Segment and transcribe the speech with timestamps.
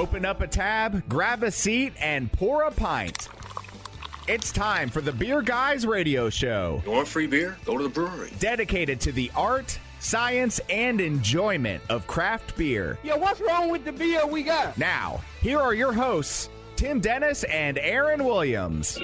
[0.00, 3.28] Open up a tab, grab a seat, and pour a pint.
[4.26, 7.58] It's time for the Beer Guys Radio Show, You want free beer?
[7.66, 8.32] Go to the brewery.
[8.38, 12.98] dedicated to the art, science, and enjoyment of craft beer.
[13.02, 14.78] Yo, what's wrong with the beer we got?
[14.78, 16.48] Now, here are your hosts,
[16.80, 18.96] Tim Dennis and Aaron Williams.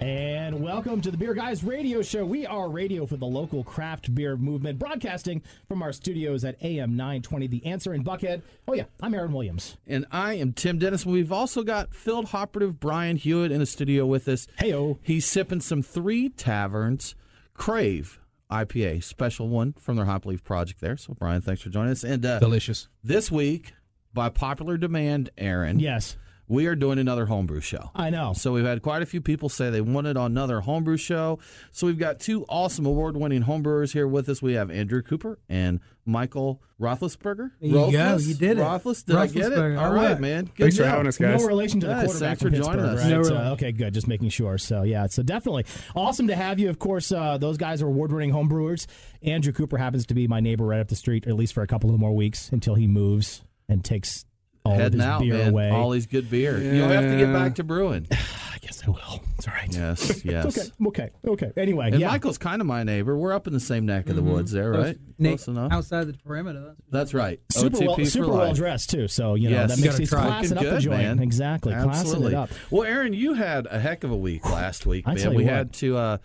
[0.00, 2.26] And welcome to the Beer Guys Radio Show.
[2.26, 6.94] We are radio for the local craft beer movement, broadcasting from our studios at AM
[6.94, 8.42] 920 The Answer in Buckhead.
[8.68, 9.78] Oh, yeah, I'm Aaron Williams.
[9.86, 11.06] And I am Tim Dennis.
[11.06, 14.46] We've also got field operative Brian Hewitt in the studio with us.
[14.60, 14.98] Heyo.
[15.00, 17.14] He's sipping some Three Taverns
[17.54, 20.98] Crave IPA, special one from their Hop Leaf project there.
[20.98, 22.04] So, Brian, thanks for joining us.
[22.04, 22.88] And uh, Delicious.
[23.02, 23.72] this week,
[24.12, 27.90] by popular demand, Aaron, Yes, we are doing another homebrew show.
[27.94, 28.32] I know.
[28.32, 31.38] So we've had quite a few people say they wanted another homebrew show.
[31.72, 34.40] So we've got two awesome award-winning homebrewers here with us.
[34.40, 37.50] We have Andrew Cooper and Michael Rothlisberger.
[37.60, 38.62] There you You did it.
[38.62, 39.58] Roethlis, did I get it?
[39.58, 39.78] Rothlisberger.
[39.78, 40.20] All All right, right.
[40.20, 40.44] man.
[40.46, 41.40] Good Thanks for having us, guys.
[41.42, 43.02] No relation to the Yes, quarterback thanks for joining Pittsburgh, us.
[43.02, 43.10] right?
[43.10, 43.92] No So, okay, good.
[43.92, 44.56] Just making sure.
[44.58, 46.70] So, yeah, so definitely awesome to have you.
[46.70, 48.86] Of course, uh, those guys are award-winning homebrewers.
[49.22, 51.66] Andrew Cooper happens to be my neighbor right up the street, at least for a
[51.66, 54.24] couple of more weeks until he moves and takes
[54.64, 55.48] all Heading out, beer man.
[55.50, 55.70] away.
[55.70, 56.58] All his good beer.
[56.58, 58.06] You'll have to get back to brewing.
[58.12, 59.22] I guess I will.
[59.38, 59.72] It's all right.
[59.72, 60.46] Yes, yes.
[60.58, 60.68] Okay.
[60.88, 61.10] Okay.
[61.26, 61.52] Okay.
[61.56, 62.08] Anyway, And yeah.
[62.08, 63.16] Michael's kind of my neighbor.
[63.16, 64.98] We're up in the same neck of the woods there, right?
[65.18, 65.72] Nick, Close enough.
[65.72, 66.74] outside the perimeter.
[66.90, 67.40] That's That's right.
[67.52, 69.08] super OTP well, super well dressed too.
[69.08, 69.70] So you know Yes.
[69.70, 70.22] that You makes gotta these try.
[70.26, 71.02] classing up Looking the good, joint.
[71.02, 71.18] man.
[71.22, 72.32] Exactly, classing Absolutely.
[72.32, 72.50] it up.
[72.70, 75.22] Well, Aaron, you had a heck of a week last week, I man.
[75.22, 75.52] tell you we what.
[75.54, 76.18] had to uh,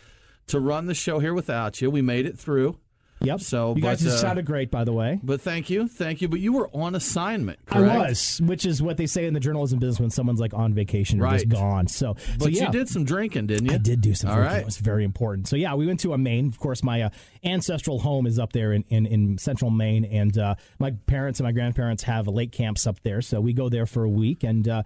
[0.47, 1.89] to run the show here without you.
[1.91, 2.77] We made it through.
[3.21, 3.39] Yep.
[3.39, 5.17] So, you guys but, just uh, sounded great, by the way.
[5.23, 6.27] But thank you, thank you.
[6.27, 9.79] But you were on assignment, I was, which is what they say in the journalism
[9.79, 11.49] business when someone's like on vacation or just Right.
[11.49, 11.87] gone.
[11.87, 12.65] So, But so yeah.
[12.65, 13.73] you did some drinking, didn't you?
[13.75, 14.53] I did do some All drinking.
[14.53, 14.61] right.
[14.61, 15.47] It was very important.
[15.47, 16.47] So yeah, we went to a Maine.
[16.47, 17.09] Of course, my uh,
[17.45, 21.45] ancestral home is up there in, in, in central Maine, and uh, my parents and
[21.45, 23.21] my grandparents have lake camps up there.
[23.21, 24.83] So we go there for a week and uh,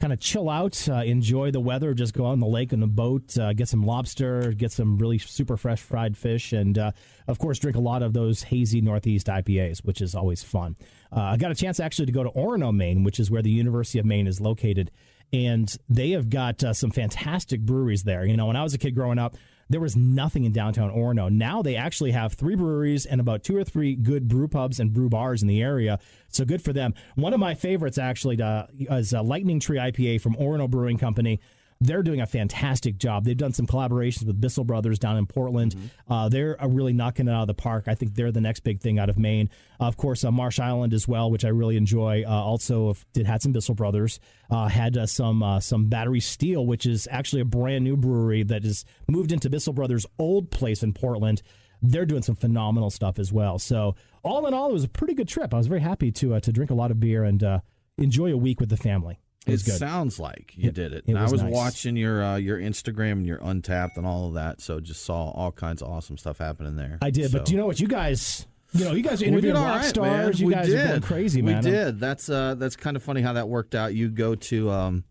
[0.00, 2.80] kind of chill out, uh, enjoy the weather, just go out on the lake in
[2.80, 6.92] the boat, uh, get some lobster, get some really super fresh fried fish, and uh,
[7.28, 10.76] of course drink a lot of those hazy Northeast IPAs, which is always fun.
[11.10, 13.50] Uh, I got a chance actually to go to Orono, Maine, which is where the
[13.50, 14.90] University of Maine is located
[15.32, 18.24] and they have got uh, some fantastic breweries there.
[18.24, 19.36] You know, when I was a kid growing up,
[19.68, 21.30] there was nothing in downtown Orono.
[21.30, 24.92] Now they actually have three breweries and about two or three good brew pubs and
[24.92, 25.98] brew bars in the area.
[26.28, 26.94] So good for them.
[27.14, 31.40] One of my favorites actually uh, is a Lightning Tree IPA from Orono Brewing Company.
[31.80, 33.24] They're doing a fantastic job.
[33.24, 35.76] They've done some collaborations with Bissell Brothers down in Portland.
[36.08, 37.84] Uh, they're uh, really knocking it out of the park.
[37.86, 39.50] I think they're the next big thing out of Maine.
[39.78, 42.24] of course, uh, Marsh Island as well, which I really enjoy.
[42.26, 44.20] Uh, also, did had some Bissell Brothers.
[44.50, 48.42] Uh, had uh, some uh, some Battery Steele, which is actually a brand new brewery
[48.44, 51.42] that is moved into Bissell Brothers' old place in Portland.
[51.82, 53.58] They're doing some phenomenal stuff as well.
[53.58, 55.52] So all in all, it was a pretty good trip.
[55.52, 57.60] I was very happy to uh, to drink a lot of beer and uh,
[57.98, 59.18] enjoy a week with the family.
[59.46, 61.04] It sounds like you It- did it.
[61.06, 61.52] it and was I was nice.
[61.52, 65.30] watching your uh, your Instagram and your Untappd and all of that, so just saw
[65.30, 66.98] all kinds of awesome stuff happening there.
[67.02, 67.78] I did, So- but do you know what?
[67.80, 70.08] You guys, you know, you guys are We did all rock right, stars.
[70.08, 70.40] man.
[70.40, 70.80] You we guys did.
[70.84, 71.64] are going crazy, man.
[71.64, 72.00] We did.
[72.00, 73.94] That's uh, that's kind of funny how that worked out.
[73.94, 75.04] You go to um,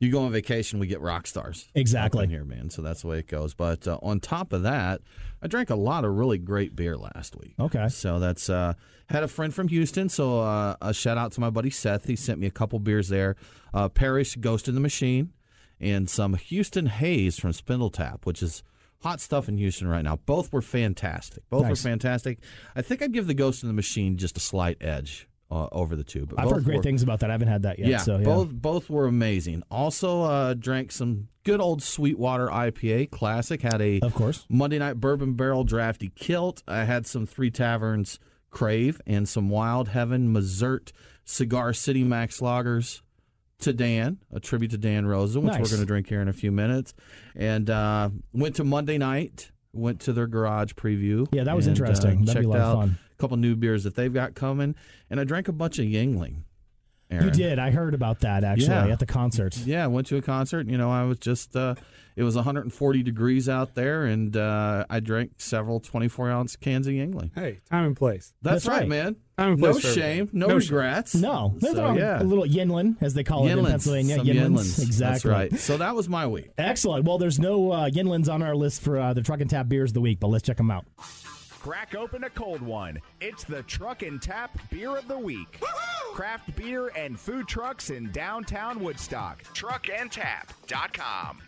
[0.00, 1.68] you go on vacation, we get rock stars.
[1.74, 2.24] Exactly.
[2.24, 2.70] in here, man.
[2.70, 3.54] So that's the way it goes.
[3.54, 5.00] But uh, on top of that,
[5.42, 7.54] I drank a lot of really great beer last week.
[7.58, 7.88] Okay.
[7.88, 8.74] So that's uh,
[9.08, 10.08] had a friend from Houston.
[10.08, 12.06] So uh, a shout out to my buddy Seth.
[12.06, 13.36] He sent me a couple beers there.
[13.74, 15.32] Uh, Parish Ghost in the Machine,
[15.80, 18.62] and some Houston Haze from Spindletap, which is
[19.02, 20.16] hot stuff in Houston right now.
[20.26, 21.48] Both were fantastic.
[21.50, 21.70] Both Nice.
[21.70, 22.38] were fantastic.
[22.74, 25.96] I think I'd give the Ghost in the Machine just a slight edge uh, over
[25.96, 26.26] the two.
[26.26, 27.30] But I've heard great were- things about that.
[27.30, 27.88] I haven't had that yet.
[27.88, 28.24] Yeah, so, yeah.
[28.24, 29.62] both both were amazing.
[29.70, 33.62] Also, uh, drank some good old Sweetwater IPA classic.
[33.62, 34.46] Had a Of course.
[34.48, 36.62] Monday night bourbon barrel drafty kilt.
[36.68, 38.18] I had some Three Taverns
[38.50, 40.92] Crave and some Wild Heaven Mazurt
[41.24, 43.02] Cigar City Max Lagers
[43.60, 45.62] to Dan, a tribute to Dan Rosen, which Nice.
[45.62, 46.94] we're going to drink here in a few minutes.
[47.34, 49.50] And uh, went to Monday night.
[49.74, 51.26] Went to their garage preview.
[51.30, 52.22] Yeah, that was and, interesting.
[52.22, 52.98] Uh, That'd be a lot of fun.
[53.18, 54.74] A couple new beers that they've got coming,
[55.10, 56.42] and I drank a bunch of Yuengling.
[57.10, 57.58] You did.
[57.58, 58.88] I heard about that actually Yeah.
[58.88, 59.56] at the concert.
[59.64, 60.66] Yeah, I went to a concert.
[60.68, 61.74] You know, I was just, uh,
[62.16, 66.92] it was 140 degrees out there, and uh, I drank several 24 ounce cans of
[66.92, 67.30] Yuengling.
[67.34, 68.34] Hey, time and place.
[68.42, 68.88] That's, That's right, right.
[68.88, 69.16] man.
[69.38, 70.38] Time and No place for shame, everything.
[70.38, 70.68] no, No shame.
[70.76, 71.14] regrets.
[71.14, 72.20] No, there's so, a, yeah.
[72.20, 74.16] a little Yinlin, as they call it in Pennsylvania.
[74.16, 74.82] some Yinlins, Yinlins.
[74.82, 74.98] exactly.
[75.08, 75.58] That's right.
[75.58, 76.50] So that was my week.
[76.58, 77.06] Excellent.
[77.06, 79.90] Well, there's no uh, Yinlins on our list for uh, the Truck and Tap beers
[79.90, 80.84] of the week, but let's check them out.
[81.60, 83.00] Crack open a cold one.
[83.20, 85.60] It's the Truck and Tap Beer of the Week.
[86.12, 89.42] Craft beer and food trucks in downtown Woodstock.
[89.54, 91.42] Truckandtap.com.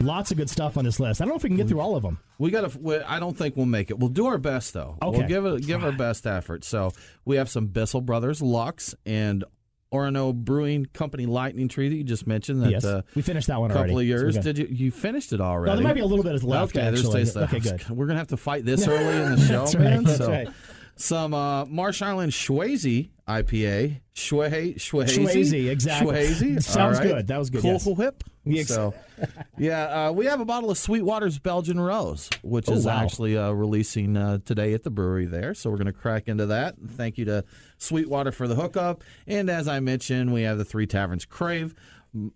[0.00, 1.20] Lots of good stuff on this list.
[1.20, 2.18] I don't know if we can get through all of them.
[2.38, 3.04] We got to.
[3.10, 3.98] I don't think we'll make it.
[3.98, 4.96] We'll do our best though.
[5.00, 5.18] Okay.
[5.18, 6.64] We'll give it give our best effort.
[6.64, 6.92] So
[7.24, 9.44] we have some Bissell Brothers Lux and
[9.92, 12.62] Orono Brewing Company Lightning Tree that you just mentioned.
[12.62, 14.12] That, yes, uh, we finished that one A couple already.
[14.12, 14.38] of years.
[14.38, 14.66] Did you?
[14.70, 15.70] You finished it already?
[15.70, 16.76] No, there might be a little bit left.
[16.76, 17.24] Okay, there's actually.
[17.24, 17.88] taste Okay, good.
[17.90, 19.96] We're gonna have to fight this early in the show, That's man.
[19.98, 20.48] right, that's so, right.
[20.96, 24.00] some uh, Marsh Island Schwazy IPA.
[24.14, 26.14] Schwazy, Schwazy, Schwazy, exactly.
[26.14, 26.62] Schwazy.
[26.62, 27.08] Sounds right.
[27.08, 27.26] good.
[27.28, 27.84] That was good, Cool, yes.
[27.84, 28.22] cool hip.
[28.26, 28.31] Yes.
[28.64, 28.92] So,
[29.58, 33.02] yeah, uh, we have a bottle of Sweetwater's Belgian Rose, which Oh, is wow.
[33.02, 35.54] actually uh, releasing uh, today at the brewery there.
[35.54, 36.74] So we're going to crack into that.
[36.96, 37.44] Thank you to
[37.78, 39.04] Sweetwater for the hookup.
[39.26, 41.74] And as I mentioned, we have the Three Taverns Crave,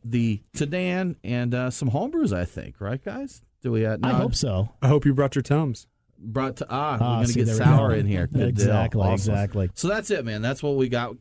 [0.04, 2.32] the Sedan, and uh, some homebrews.
[2.32, 3.42] I think, right, guys?
[3.62, 3.84] Do we?
[3.84, 4.70] Uh, I hope so.
[4.80, 5.86] I hope you brought your Tums.
[6.18, 7.94] Brought to ah, Ah, we're going to see, get there we sour go.
[7.96, 8.26] in here.
[8.26, 8.48] Good.
[8.48, 9.34] Exactly, Awesome.
[9.34, 9.70] exactly.
[9.74, 10.40] So that's it, man.
[10.40, 11.14] That's what we got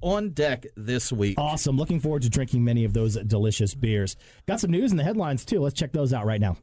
[0.00, 1.38] on deck this week.
[1.38, 1.76] Awesome.
[1.76, 4.16] Looking forward to drinking many of those delicious beers.
[4.46, 5.60] Got some news in the headlines too.
[5.60, 6.56] Let's check those out right now.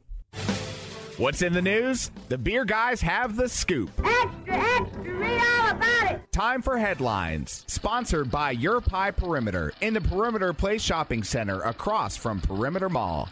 [1.16, 2.12] What's in the news?
[2.28, 3.90] The beer guys have the scoop.
[3.98, 6.32] Extra, extra, read all about it.
[6.32, 7.64] Time for headlines.
[7.66, 13.28] Sponsored by Your Pie Perimeter in the Perimeter Place Shopping Center across from Perimeter Mall.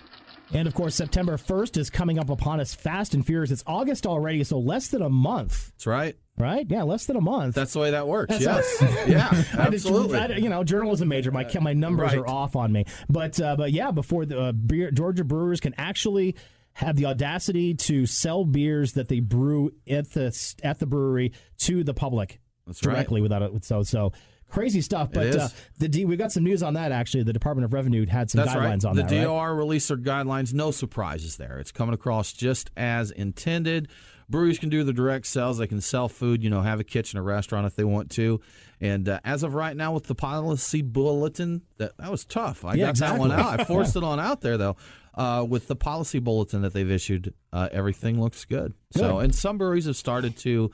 [0.53, 3.51] And of course, September 1st is coming up upon us fast and furious.
[3.51, 6.17] It's August already, so less than a month, That's right.
[6.39, 6.65] right?
[6.71, 7.57] Yeah, less than a month.
[7.57, 8.39] That's the way that works.
[8.39, 9.07] That's yes.
[9.09, 9.29] yeah.
[9.31, 10.19] I just- Absolutely.
[10.19, 11.33] I- you know, journalism major.
[11.33, 12.19] My my numbers right.
[12.19, 15.75] are off on me, but uh, but yeah, before the uh, beer, Georgia brewers can
[15.79, 16.37] actually
[16.75, 21.83] have the audacity to sell beers that they brew at the at the brewery to
[21.83, 22.93] the public That's right.
[22.95, 23.65] directly without it.
[23.65, 24.13] So so
[24.49, 25.11] crazy stuff.
[25.13, 25.49] But uh,
[25.79, 27.23] the D, we got some news on that actually.
[27.25, 28.85] The Department of Revenue had some That's guidelines right.
[28.87, 29.11] on the that.
[29.13, 29.25] right?
[29.25, 30.53] DOR released their guidelines.
[30.55, 31.59] No surprises there.
[31.59, 33.89] It's coming across just as intended.
[34.29, 35.59] Breweries can do the direct sales.
[35.59, 36.43] They can sell food.
[36.43, 38.41] You know, have a kitchen, a restaurant if they want to.
[38.81, 42.65] And uh, as of right now, with the policy bulletin, that that was tough.
[42.65, 43.61] I Yeah, got that one out.
[43.61, 44.77] I forced it on out there though.
[45.15, 48.75] Uh, with the policy bulletin that they've issued, uh, everything looks good.
[48.91, 49.25] So, Good.
[49.25, 50.71] and some breweries have started to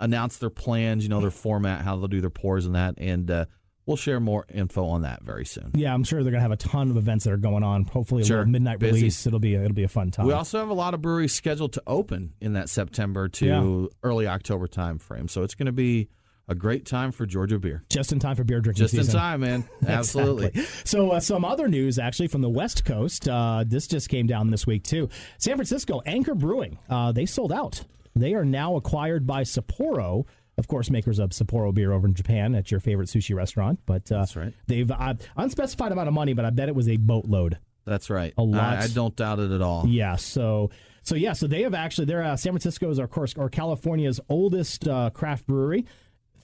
[0.00, 1.02] announce their plans.
[1.02, 2.94] You know, their format, how they'll do their pours and that.
[2.98, 3.44] And uh,
[3.86, 5.70] we'll share more info on that very soon.
[5.74, 7.84] Yeah, I'm sure they're gonna have a ton of events that are going on.
[7.84, 8.38] Hopefully, a Sure.
[8.38, 8.94] little midnight Busy.
[9.00, 9.26] release.
[9.26, 10.26] It'll be a, it'll be a fun time.
[10.26, 13.86] We also have a lot of breweries scheduled to open in that September to Yeah.
[14.02, 15.28] early October time frame.
[15.28, 16.08] So it's going to be
[16.48, 17.82] a great time for Georgia beer.
[17.90, 19.64] just in time for beer drinking Just in time, man.
[19.86, 20.46] Absolutely.
[20.46, 20.80] Exactly.
[20.84, 23.28] So, uh, some other news actually from the West Coast.
[23.28, 25.08] Uh, this just came down this week too.
[25.38, 26.78] San Francisco Anchor Brewing.
[26.88, 27.82] Uh, they sold out.
[28.16, 30.26] They are now acquired by Sapporo.
[30.58, 33.80] Of course, makers of Sapporo beer over in Japan at your favorite sushi restaurant.
[33.84, 34.54] But uh, That's right.
[34.66, 37.58] They've uh, unspecified amount of money, but I bet it was a boatload.
[37.84, 38.32] That's right.
[38.38, 38.78] A lot.
[38.78, 39.86] I, I don't doubt it at all.
[39.86, 40.16] Yeah.
[40.16, 40.70] So
[41.02, 41.34] so yeah.
[41.34, 42.06] So they have actually.
[42.06, 45.84] They're uh, San Francisco's, of course, or California's oldest uh, craft brewery,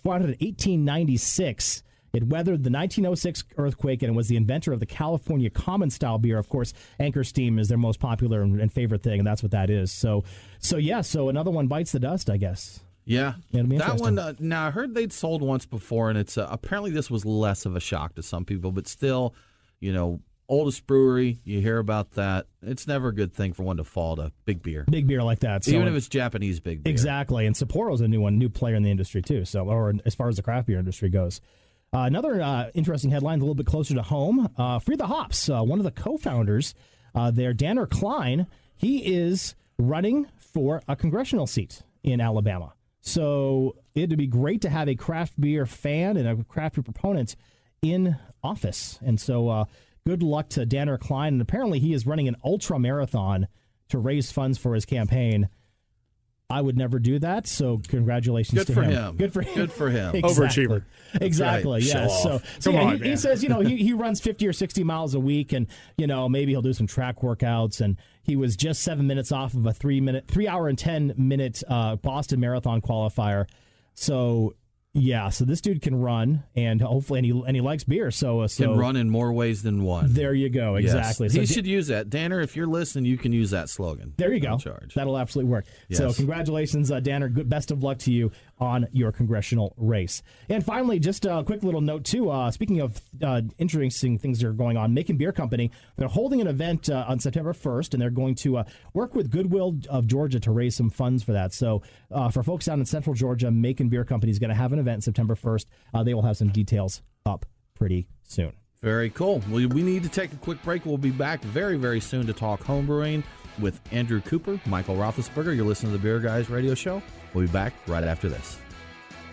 [0.05, 1.83] founded in 1896.
[2.13, 6.39] It weathered the 1906 earthquake and was the inventor of the California common style beer.
[6.39, 9.53] Of course, Anchor Steam is their most popular and, and favorite thing, and that's what
[9.53, 9.91] that is.
[9.91, 10.25] So,
[10.59, 11.01] so yeah.
[11.01, 12.81] So another one bites the dust, I guess.
[13.05, 13.35] Yeah.
[13.53, 17.11] That one, uh, now I heard they'd sold once before, and it's uh, apparently this
[17.11, 19.35] was less of a shock to some people, but still,
[19.81, 22.47] you know, oldest brewery, you hear about that.
[22.63, 25.41] It's never a good thing for one to fall to big beer, Big beer like
[25.41, 25.65] that.
[25.65, 26.91] So even if it's Japanese big beer.
[26.91, 29.45] Exactly, and Sapporo's a new one, new player in the industry too.
[29.45, 31.41] So, or as far as the craft beer industry goes.
[31.95, 34.49] Uh, another uh, interesting headline, a little bit closer to home.
[34.57, 36.75] Uh, Free the Hops, uh, one of the co-founders
[37.15, 42.73] uh, there, Danner Kline, he is running for a congressional seat in Alabama.
[43.03, 47.37] So it'd be great to have a craft beer fan and a craft beer proponent
[47.83, 48.99] in office.
[49.05, 49.65] And so, uh,
[50.07, 51.35] good luck to Danner Kline.
[51.35, 53.49] And apparently, he is running an ultra marathon
[53.89, 55.49] to raise funds for his campaign.
[56.53, 57.47] I would never do that.
[57.47, 58.93] So congratulations Good to for him.
[58.93, 59.17] him.
[59.17, 59.55] Good for him.
[59.55, 60.15] Good for him.
[60.23, 60.67] Exactly.
[60.67, 60.85] Overachiever.
[61.21, 61.73] Exactly.
[61.73, 61.83] right.
[61.83, 62.07] Yeah.
[62.09, 64.85] So, so yeah, on, he, he says, you know, he, he runs 50 or 60
[64.85, 65.67] miles a week and,
[65.97, 67.81] you know, maybe he'll do some track workouts.
[67.81, 71.15] And he was just seven minutes off of a three minute, three hour and 10
[71.17, 73.47] minute uh, Boston Marathon qualifier.
[73.95, 74.55] So,
[74.95, 75.31] yeah.
[75.31, 78.11] So this dude can run and hopefully, and he, and he likes beer.
[78.11, 80.13] So, uh, so Can run in more ways than one.
[80.13, 80.77] there you go.
[80.77, 80.93] Yes.
[80.95, 81.29] Exactly.
[81.31, 82.11] He So should use that.
[82.11, 84.13] Danner, if you're listening, you can use that slogan.
[84.19, 84.59] There you go.
[84.59, 84.95] Charge.
[84.95, 85.65] That'll absolutely work.
[85.91, 87.29] So, congratulations, uh, Danner.
[87.29, 90.23] Good, best of luck to you on your congressional race.
[90.49, 92.31] And finally, just a quick little note too.
[92.31, 96.41] Uh, speaking of uh, interesting things that are going on, Macon Beer Company they're holding
[96.41, 98.65] an event uh, on September 1st, and they're going to uh,
[98.95, 101.53] work with Goodwill of Georgia to raise some funds for that.
[101.53, 104.73] So, uh, for folks down in Central Georgia, Macon Beer Company is going to have
[104.73, 105.67] an event September 1st.
[105.93, 108.53] Uh, they will have some details up pretty soon.
[108.81, 109.43] Very cool.
[109.51, 110.87] We, we need to take a quick break.
[110.87, 113.25] We'll be back very, very soon to talk homebrewing
[113.59, 115.55] with Andrew Cooper, Michael Rothlisberger.
[115.55, 117.03] You're listening to the Beer Guys Radio Show.
[117.35, 118.59] We'll be back right after this.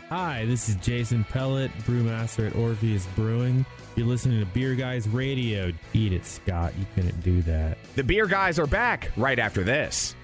[0.09, 3.63] Hi, this is Jason Pellet, brewmaster at Orpheus Brewing.
[3.95, 5.71] You're listening to Beer Guys Radio.
[5.93, 6.73] Eat it, Scott.
[6.79, 7.77] You couldn't do that.
[7.95, 10.15] The beer guys are back right after this.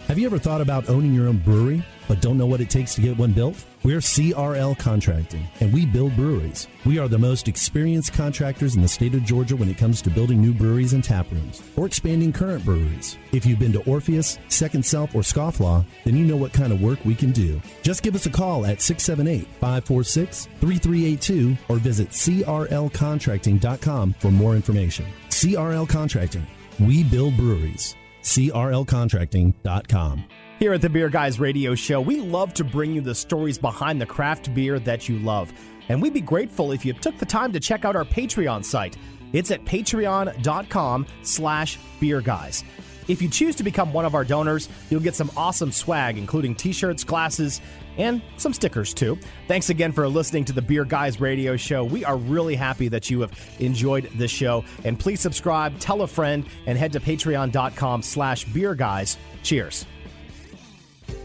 [0.00, 2.94] Have you ever thought about owning your own brewery, but don't know what it takes
[2.94, 3.64] to get one built?
[3.82, 6.68] We're CRL Contracting, and we build breweries.
[6.84, 10.10] We are the most experienced contractors in the state of Georgia when it comes to
[10.10, 13.18] building new breweries and tap rooms, or expanding current breweries.
[13.32, 16.80] If you've been to Orpheus, Second Self, or Scofflaw, then you know what kind of
[16.80, 17.60] work we can do.
[17.82, 25.06] Just give us a call at 678 546 3382 or visit CRLContracting.com for more information.
[25.30, 26.46] CRL Contracting.
[26.78, 27.96] We build breweries.
[28.26, 30.24] CRLContracting.com.
[30.58, 34.00] Here at the Beer Guys Radio Show, we love to bring you the stories behind
[34.00, 35.52] the craft beer that you love.
[35.88, 38.96] And we'd be grateful if you took the time to check out our Patreon site.
[39.32, 42.64] It's at patreon.com slash beer guys.
[43.08, 46.54] If you choose to become one of our donors, you'll get some awesome swag, including
[46.54, 47.60] t-shirts, glasses,
[47.98, 49.18] and some stickers too.
[49.48, 51.84] Thanks again for listening to the Beer Guys Radio Show.
[51.84, 54.64] We are really happy that you have enjoyed this show.
[54.84, 59.16] And please subscribe, tell a friend, and head to patreon.com slash beer guys.
[59.42, 59.86] Cheers.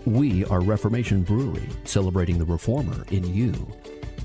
[0.06, 3.54] We are Reformation Brewery, celebrating the reformer in you.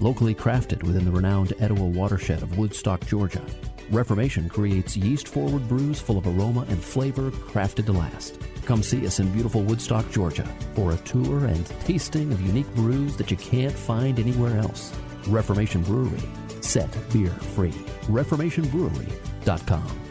[0.01, 3.45] Locally crafted within the renowned Etowah watershed of Woodstock, Georgia,
[3.90, 8.40] Reformation creates yeast forward brews full of aroma and flavor crafted to last.
[8.64, 13.16] Come see us in beautiful Woodstock, Georgia for a tour and tasting of unique brews
[13.16, 14.93] that you can't find anywhere else.
[15.28, 16.23] Reformation Brewery,
[16.61, 17.75] set beer free.
[18.09, 20.06] ReformationBrewery.com.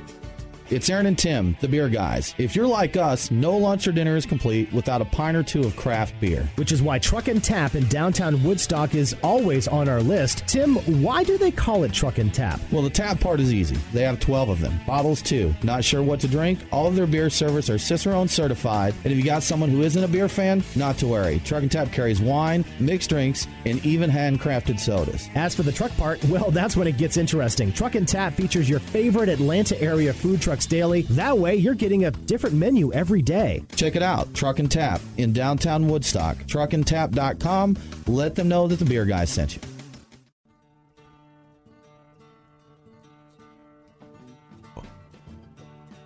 [0.72, 2.34] It's Aaron and Tim, the beer guys.
[2.40, 5.62] If you're like us, no lunch or dinner is complete without a pint or two
[5.62, 6.50] of craft beer.
[6.56, 10.48] Which is why Truck and Tap in downtown Woodstock is always on our list.
[10.48, 12.60] Tim, why do they call it Truck and Tap?
[12.72, 13.76] Well, the tap part is easy.
[13.94, 14.80] They have 12 of them.
[14.88, 15.54] Bottles, too.
[15.62, 16.58] Not sure what to drink?
[16.72, 18.96] All of their beer servers are Cicerone certified.
[19.04, 21.44] And if you got someone who isn't a beer fan, not to worry.
[21.46, 25.30] Truck and Tap carries wine, mixed drinks, and even handcrafted sodas.
[25.36, 27.72] As for the truck part, well, that's when it gets interesting.
[27.72, 31.02] Truck and Tap features your favorite Atlanta area food trucks daily.
[31.02, 33.64] That way, you're getting a different menu every day.
[33.76, 36.38] Check it out, Truck and Tap in downtown Woodstock.
[36.38, 37.78] Truckandtap.com.
[38.08, 39.62] Let them know that the beer guy sent you.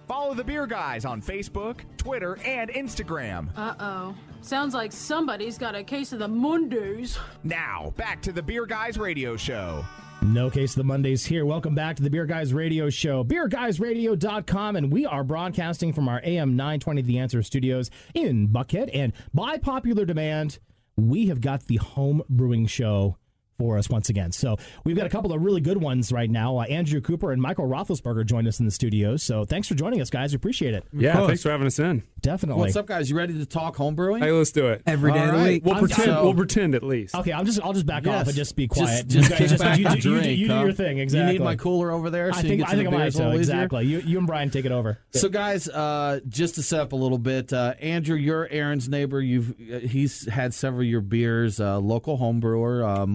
[0.07, 3.49] Follow the Beer Guys on Facebook, Twitter, and Instagram.
[3.55, 4.15] Uh oh.
[4.41, 7.19] Sounds like somebody's got a case of the Mondays.
[7.43, 9.85] Now, back to the Beer Guys Radio Show.
[10.21, 11.45] No case of the Mondays here.
[11.45, 16.21] Welcome back to the Beer Guys Radio Show, beerguysradio.com, and we are broadcasting from our
[16.23, 18.89] AM 920 The Answer studios in Buckhead.
[18.93, 20.59] And by popular demand,
[20.97, 23.17] we have got the home brewing show
[23.59, 24.31] for us once again.
[24.31, 26.57] So we've got a couple of really good ones right now.
[26.57, 29.17] Uh, Andrew Cooper and Michael Rothlisberger joined us in the studio.
[29.17, 30.31] So thanks for joining us, guys.
[30.31, 30.85] We appreciate it.
[30.93, 32.01] Yeah, thanks for having us in.
[32.21, 32.61] Definitely.
[32.61, 33.09] What's up, guys?
[33.09, 34.19] You ready to talk homebrewing?
[34.21, 34.81] Hey, let's do it.
[34.87, 35.65] Every day All of the week.
[35.65, 36.05] We'll I'm- pretend.
[36.05, 37.15] so- we'll pretend at least.
[37.15, 38.21] Okay, I'll just I'll just back Yes.
[38.21, 39.07] off and just be quiet.
[39.07, 40.71] Just, just You kick guys- back you, and do- you do- drink, you do your
[40.73, 40.99] thing.
[40.99, 41.33] Exactly.
[41.33, 42.91] You need my cooler over there so I you think get to I think I
[42.91, 43.23] might beers a so.
[43.25, 43.55] little easier?
[43.55, 43.85] Exactly.
[43.87, 44.99] You you and Brian take it over.
[45.11, 49.21] So, guys, uh, just to set up a little bit, uh, Andrew, you're Aaron's neighbor.
[49.21, 52.83] You've uh, he's had several of your beers, uh, local home brewer.
[52.83, 53.05] Uh,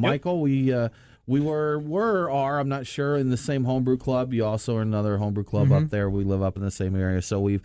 [0.41, 0.89] We uh,
[1.27, 4.33] we were were are I'm not sure in the same homebrew club.
[4.35, 5.85] You also are in another homebrew club Mm-hmm.
[5.85, 6.09] up there.
[6.11, 7.63] We live up in the same area, so we've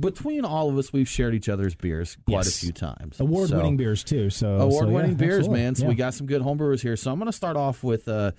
[0.00, 2.56] between all of us we've shared each other's beers quite Yes.
[2.56, 3.20] a few times.
[3.20, 4.30] Award winning So- beers too.
[4.30, 5.62] So award winning so, yeah, beers, absolutely.
[5.62, 5.74] man.
[5.74, 5.88] So Yeah.
[5.90, 6.96] we got some good homebrewers here.
[6.96, 8.32] So I'm going to start off with uh,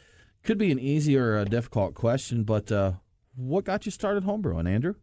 [0.44, 2.94] could be an easy or a difficult question, but uh,
[3.36, 4.96] what got you started homebrewing, Andrew?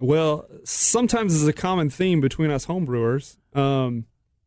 [0.00, 3.36] Well, sometimes it's a common theme between us homebrewers.
[3.56, 4.06] Um,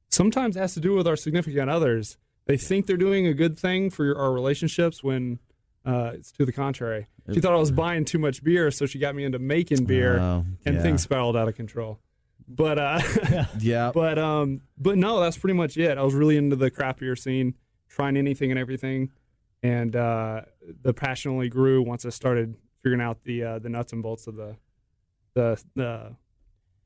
[0.10, 2.18] sometimes it has to do with our significant others.
[2.46, 5.40] They think they're doing a good thing for your, our relationships when
[5.86, 7.08] uh, it's to the contrary.
[7.34, 10.20] She thought I was buying too much beer, so she got me into making beer,
[10.20, 10.82] Oh, and yeah.
[10.82, 12.00] things spiraled out of control.
[12.48, 13.00] But uh,
[13.60, 15.98] Yeah, but um, but no, that's pretty much it.
[15.98, 17.54] I was really into the craft beer scene,
[17.90, 19.12] trying anything and everything,
[19.64, 20.42] and uh,
[20.82, 24.28] the passion only grew once I started figuring out the uh, the nuts and bolts
[24.28, 24.58] of the
[25.36, 26.16] the the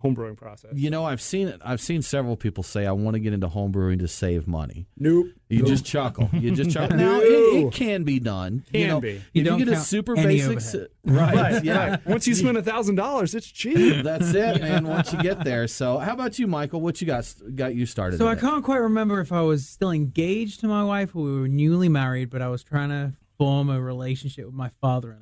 [0.03, 0.71] homebrewing process.
[0.75, 1.61] You know, I've seen it.
[1.65, 5.27] I've seen several people say, "I want to get into homebrewing to save money." Nope.
[5.49, 6.29] You just chuckle.
[6.33, 6.97] You just chuckle.
[6.97, 7.21] now No.
[7.21, 8.63] it, it can be done.
[8.71, 9.09] you Can know, be.
[9.11, 10.89] If You you, don't get a super basic, basics, overhead.
[11.05, 11.63] right?
[11.63, 12.05] Yeah, Right.
[12.05, 13.75] Once you spend a thousand dollars, it's cheap.
[14.03, 14.87] that's it, man.
[14.87, 15.67] Once you get there.
[15.67, 16.81] So, how about you, Michael?
[16.81, 18.17] What you got got you started?
[18.17, 21.39] So I can't quite remember if I was still engaged to my wife or we
[21.41, 25.21] were newly married, but I was trying to form a relationship with my father-in-law.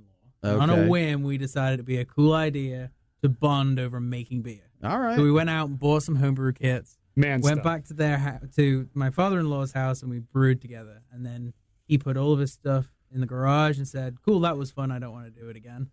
[0.55, 0.61] Okay.
[0.61, 2.91] On a whim, we decided it'd be a cool idea
[3.23, 4.69] to bond over making beer.
[4.83, 5.15] All right.
[5.17, 6.97] So we went out and bought some homebrew kits.
[7.15, 7.63] Man, went stuff.
[7.63, 11.01] back to their ha- to my father-in-law's house and we brewed together.
[11.11, 11.53] And then
[11.85, 14.91] he put all of his stuff in the garage and said, "Cool, that was fun.
[14.91, 15.89] I don't want to do it again."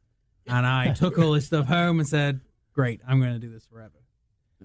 [0.47, 2.41] And I took all his stuff home and said,
[2.73, 3.93] "Great, I'm going to do this forever."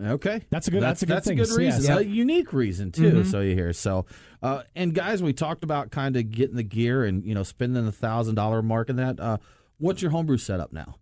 [0.02, 1.38] Okay, That's a good- that's a good thing.
[1.38, 1.98] good reason, Yes.
[2.00, 3.12] a unique reason too.
[3.14, 3.26] Mhm.
[3.32, 4.06] So you hear so,
[4.42, 7.86] uh, and guys, we talked about kind of getting the gear and you know spending
[7.86, 9.20] the thousand dollar mark in that.
[9.22, 9.38] Uh,
[9.78, 10.96] what's your homebrew setup now?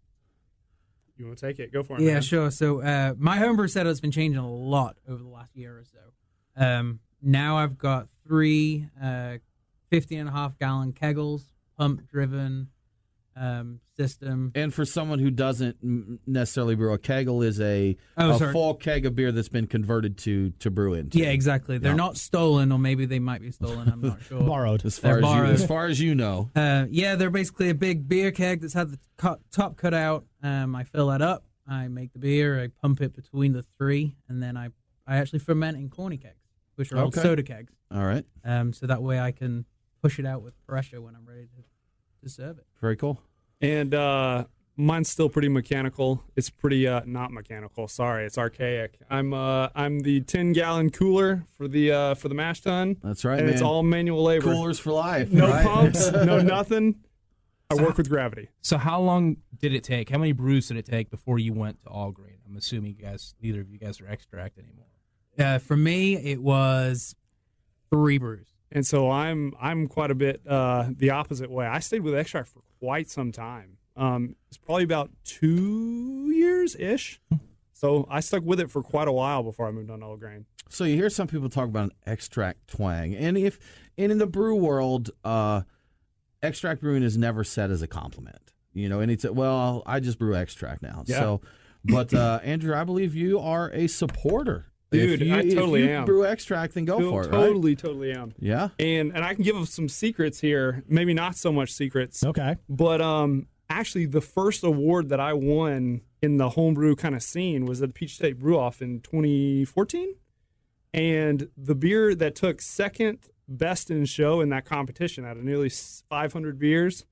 [1.18, 1.72] You want to take it?
[1.72, 2.02] Go for it.
[2.02, 2.22] Yeah, man.
[2.22, 2.52] sure.
[2.52, 6.64] So uh, my homebrew setup's been changing a lot over the last year or so.
[6.64, 9.38] Um, now I've got three uh,
[9.90, 11.44] 50 and a half gallon keggles,
[11.78, 12.70] pump driven
[13.36, 14.52] um, system.
[14.56, 15.78] And for someone who doesn't
[16.28, 20.18] necessarily brew, a keggle is a, Oh, a full keg of beer that's been converted
[20.20, 21.18] to to brew into.
[21.20, 21.78] Yeah, exactly.
[21.78, 21.98] They're Yeah.
[21.98, 23.90] not stolen, or maybe they might be stolen.
[23.90, 24.42] I'm not sure.
[24.44, 24.86] Borrowed.
[24.86, 27.76] As far They're as you, as far as you know, Uh, yeah, they're basically a
[27.76, 30.26] big beer keg that's had the cut, top cut out.
[30.42, 31.46] Um, I fill that up.
[31.68, 32.62] I make the beer.
[32.62, 34.70] I pump it between the three, and then I
[35.08, 36.40] I actually ferment in corny kegs,
[36.76, 37.22] which are old Okay.
[37.22, 37.74] soda kegs.
[37.92, 39.66] all right, Um, so that way I can
[40.02, 41.64] push it out with pressure when I'm ready to,
[42.24, 42.66] to serve it.
[42.82, 43.22] very cool.
[43.62, 46.24] And uh, mine's still pretty mechanical.
[46.36, 47.88] It's pretty uh, not mechanical.
[47.88, 48.98] Sorry, it's archaic.
[49.10, 52.98] I'm uh, I'm the 10 gallon cooler for the uh, for the mash tun.
[53.04, 54.52] That's right, and it's all manual labor.
[54.54, 55.32] Coolers for life.
[55.32, 55.66] No right?
[55.66, 56.96] pumps, no nothing.
[57.70, 58.50] I work with gravity.
[58.62, 60.10] So how long did it take?
[60.10, 62.38] How many brews did it take before you went to all grain?
[62.48, 64.86] I'm assuming you guys, neither of you guys are extract anymore.
[65.40, 67.16] Uh, for me, it was
[67.90, 68.53] three brews.
[68.74, 71.66] And so I'm I'm quite a bit uh, the opposite way.
[71.66, 73.78] I stayed with extract for quite some time.
[73.96, 77.22] Um, it's probably about two years ish.
[77.74, 80.18] So I stuck with it for quite a while before I moved on to all
[80.18, 80.46] grain.
[80.70, 83.60] So you hear some people talk about an extract twang, and if
[83.96, 85.62] and in the brew world, uh,
[86.42, 88.54] extract brewing is never said as a compliment.
[88.74, 91.04] You know, and it's well, I just brew extract now.
[91.06, 91.20] Yeah.
[91.20, 91.42] So,
[91.86, 94.73] but uh, Andrew, I believe you are a supporter.
[94.94, 96.06] Dude, you, I totally if you am.
[96.06, 97.32] brew extract, then go for it.
[97.32, 97.32] right?
[97.32, 98.34] Totally, totally am.
[98.40, 98.70] Yeah.
[98.80, 100.84] And and I can give some secrets here.
[100.88, 102.24] Maybe not so much secrets.
[102.24, 102.58] Okay.
[102.70, 107.66] But um, actually, the first award that I won in the homebrew kind of scene
[107.66, 110.16] was at the Peach State Brew Off in 2014,
[110.94, 115.70] and the beer that took second best in show in that competition out of nearly
[115.70, 117.06] 500 beers,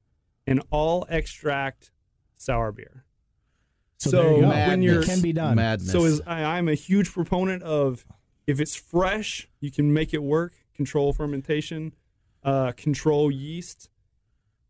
[0.48, 1.92] an all extract
[2.38, 3.06] sour beer.
[4.02, 4.50] So there you go.
[4.50, 5.56] when you're It can be done.
[5.56, 5.92] Madness.
[5.92, 8.06] so is I, I'm a huge proponent of
[8.48, 10.54] if it's fresh, you can make it work.
[10.76, 11.94] Control fermentation,
[12.44, 13.90] uh, control yeast,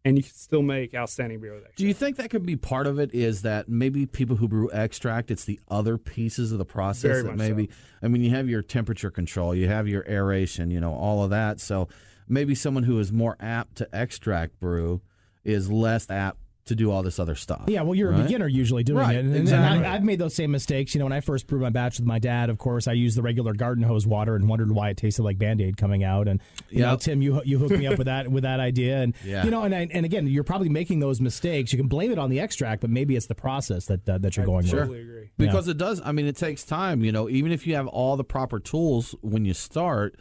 [0.03, 1.75] and you can still make outstanding beer with it.
[1.77, 3.13] Do you think that could be part of it?
[3.13, 7.23] Is that maybe people who brew extract, it's the other pieces of the process Very
[7.23, 7.69] that much maybe.
[8.03, 11.29] I mean, you have your temperature control, you have your aeration, you know, all of
[11.29, 11.61] that.
[11.61, 11.87] So
[12.27, 15.01] maybe someone who is more apt to extract brew
[15.45, 16.39] is less apt
[16.71, 17.63] to do all this other stuff.
[17.67, 19.85] Yeah, well, you're a beginner usually doing Right, it, and, and exactly.
[19.85, 20.95] I, I've made those same mistakes.
[20.95, 23.17] You know, when I first brewed my batch with my dad, of course, I used
[23.17, 26.27] the regular garden hose water and wondered why it tasted like Band Aid coming out.
[26.27, 29.13] And you know, Tim, you you hooked me up with that with that idea, and
[29.25, 29.43] Yeah.
[29.45, 31.71] you know, and I, and again, you're probably making those mistakes.
[31.71, 34.37] You can blame it on the extract, but maybe it's the process that uh, that
[34.37, 34.79] you're going through.
[34.79, 34.87] Sure.
[34.87, 34.99] with.
[34.99, 35.31] agree.
[35.37, 36.01] Because it does.
[36.03, 37.03] I mean, it takes time.
[37.03, 40.15] You know, even if you have all the proper tools when you start,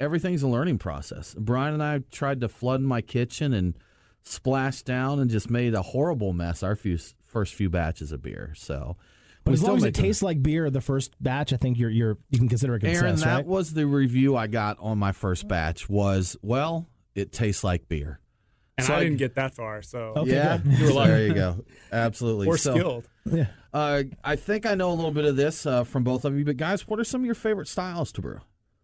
[0.00, 1.34] everything's a learning process.
[1.38, 3.74] Brian and I tried to flood my kitchen and
[4.24, 8.52] splash down and just made a horrible mess our few first few batches of beer.
[8.56, 8.96] So,
[9.44, 10.04] But as long as it make them.
[10.04, 12.88] tastes like beer, the first batch, I think you're you're you can consider it a
[12.88, 13.46] Aaron, success, that right?
[13.46, 15.88] was the review I got on my first batch.
[15.88, 18.20] Was well, it tastes like beer.
[18.78, 20.58] And So I I- didn't get that far, so Okay, yeah.
[20.64, 21.64] You were there you go.
[21.92, 22.46] Absolutely.
[22.46, 23.08] or So, skilled.
[23.26, 23.46] Yeah.
[23.72, 26.44] Uh, I think I know a little bit of this uh, from both of you,
[26.44, 28.40] but guys, what are some of your favorite styles to brew?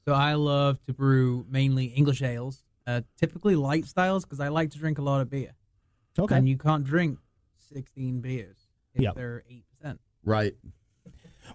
[0.07, 4.71] So I love to brew mainly English ales, uh, typically light styles because I like
[4.73, 5.53] to drink a lot of beer.
[6.19, 6.35] Okay.
[6.37, 7.19] And you can't drink
[7.73, 8.57] 16 beers
[8.95, 9.15] if Yep.
[9.15, 9.45] they're
[9.85, 9.99] 8%.
[10.25, 10.55] Right.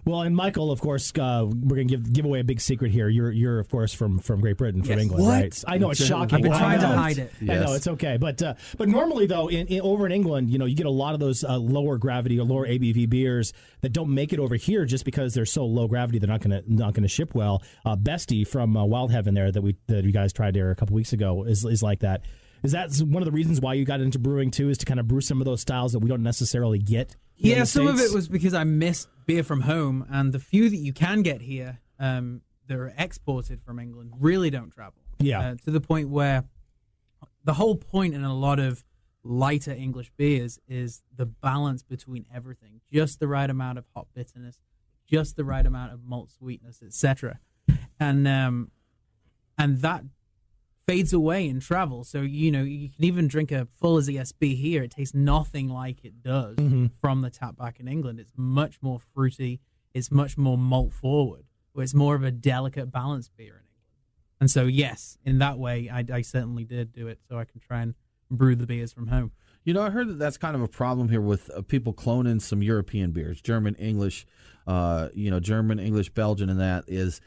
[0.04, 3.08] Well, and Michael, of course, uh, we're gonna give give away a big secret here.
[3.08, 5.00] You're you're of course from from Great Britain, from Yes.
[5.02, 5.30] England, What?
[5.30, 5.64] right?
[5.66, 6.36] I know it's shocking.
[6.36, 7.32] I've been trying to hide it.
[7.42, 10.58] I know it's okay, but uh, but normally though, in, in over in England, you
[10.58, 13.92] know, you get a lot of those uh, lower gravity or lower ABV beers that
[13.92, 16.18] don't make it over here just because they're so low gravity.
[16.18, 17.62] They're not gonna not gonna ship well.
[17.84, 20.74] Uh, Bestie from uh, Wild Heaven there that we that you guys tried there a
[20.76, 22.22] couple weeks ago is is like that.
[22.62, 24.70] Is that one of the reasons why you got into brewing too?
[24.70, 27.14] Is to kind of brew some of those styles that we don't necessarily get.
[27.36, 30.76] Yeah, some of it was because I missed beer from home, and the few that
[30.76, 35.00] you can get here um, that are exported from England really don't travel.
[35.18, 35.40] Yeah.
[35.40, 36.44] Uh, to the point where
[37.44, 38.84] the whole point in a lot of
[39.22, 44.60] lighter English beers is the balance between everything, just the right amount of hop bitterness,
[45.06, 47.40] just the right amount of malt sweetness, etc.
[47.98, 48.70] And um,
[49.56, 50.04] and that
[50.86, 52.04] fades away in travel.
[52.04, 54.82] So you know you can even drink a full as ESB here.
[54.82, 56.56] It tastes nothing like it does
[57.00, 58.20] from the tap back in England.
[58.20, 59.60] It's much more fruity.
[59.92, 61.44] It's much more malt forward.
[61.72, 63.70] Where it's more of a delicate, balanced beer in England.
[64.40, 67.18] And so yes, in that way, I, I certainly did do it.
[67.28, 67.94] So I can try and
[68.30, 69.32] brew the beers from home.
[69.64, 72.40] You know, I heard that that's kind of a problem here with uh, people cloning
[72.40, 74.26] some European beers, German, English,
[74.66, 77.20] uh, you know, German, English, Belgian, and that is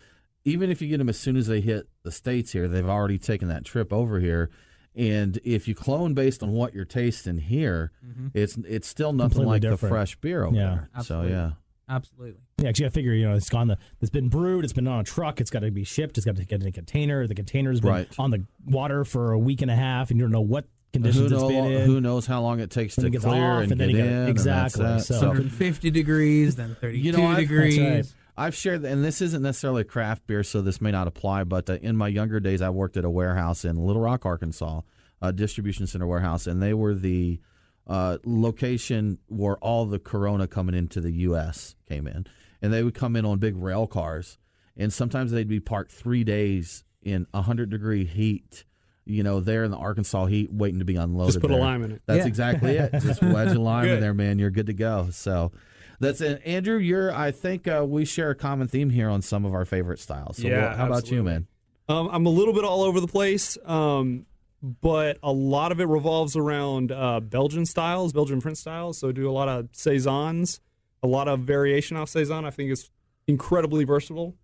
[0.48, 3.18] even if you get them as soon as they hit the states here, they've already
[3.20, 4.50] taken that trip over here,
[4.96, 8.28] And if you clone based on what you're tasting here, mm-hmm.
[8.34, 10.70] it's it's still nothing Completely like the fresh beer over Yeah.
[10.70, 10.90] there.
[10.96, 11.30] Absolutely.
[11.32, 11.52] So yeah.
[11.90, 12.36] Absolutely.
[12.58, 13.68] Yeah, 'cause you got to figure, you know, it's gone.
[13.68, 14.64] The it's been brewed.
[14.64, 15.40] It's been on a truck.
[15.40, 16.18] It's got to be shipped.
[16.18, 17.28] It's got to get in a container.
[17.28, 18.10] The container's been Right.
[18.18, 21.30] on the water for a week and a half, and you don't know what conditions
[21.30, 21.86] Who, it's know, been in.
[21.86, 23.96] who knows how long it takes Then to it clear off, and, and then get
[23.98, 24.18] you gotta- in?
[24.22, 25.14] and exactly, that's that.
[25.14, 27.78] so- 150 degrees, then 32 You know, degrees.
[27.78, 31.44] That's I've shared, and this isn't necessarily craft beer, so this may not apply.
[31.44, 34.82] But uh, in my younger days, I worked at a warehouse in Little Rock, Arkansas,
[35.22, 37.40] a distribution center warehouse, and they were the
[37.88, 41.76] uh, location where all the Corona coming into the U.S.
[41.88, 42.28] came in,
[42.62, 44.38] and they would come in on big rail cars,
[44.76, 48.66] and sometimes they'd be parked three days in hundred degree heat.
[49.06, 51.34] You know, there in the Arkansas heat, waiting to be unloaded.
[51.34, 52.02] Just put a lime in it.
[52.08, 52.28] That's Yeah.
[52.28, 52.92] exactly it.
[53.02, 54.38] Just wedge a lime in there, man.
[54.38, 55.08] You're good to go.
[55.12, 55.54] So
[56.00, 56.42] that's it.
[56.46, 57.12] Andrew, you're.
[57.14, 60.38] I think uh, we share a common theme here on some of our favorite styles.
[60.38, 61.48] So Yeah, what- how about you, man?
[61.90, 64.26] Um, I'm a little bit all over the place, um,
[64.62, 68.98] but a lot of it revolves around uh, Belgian styles, Belgian print styles.
[68.98, 70.60] So I do a lot of saisons,
[71.02, 72.44] a lot of variation off saison.
[72.44, 72.90] I think it's
[73.28, 74.36] incredibly versatile.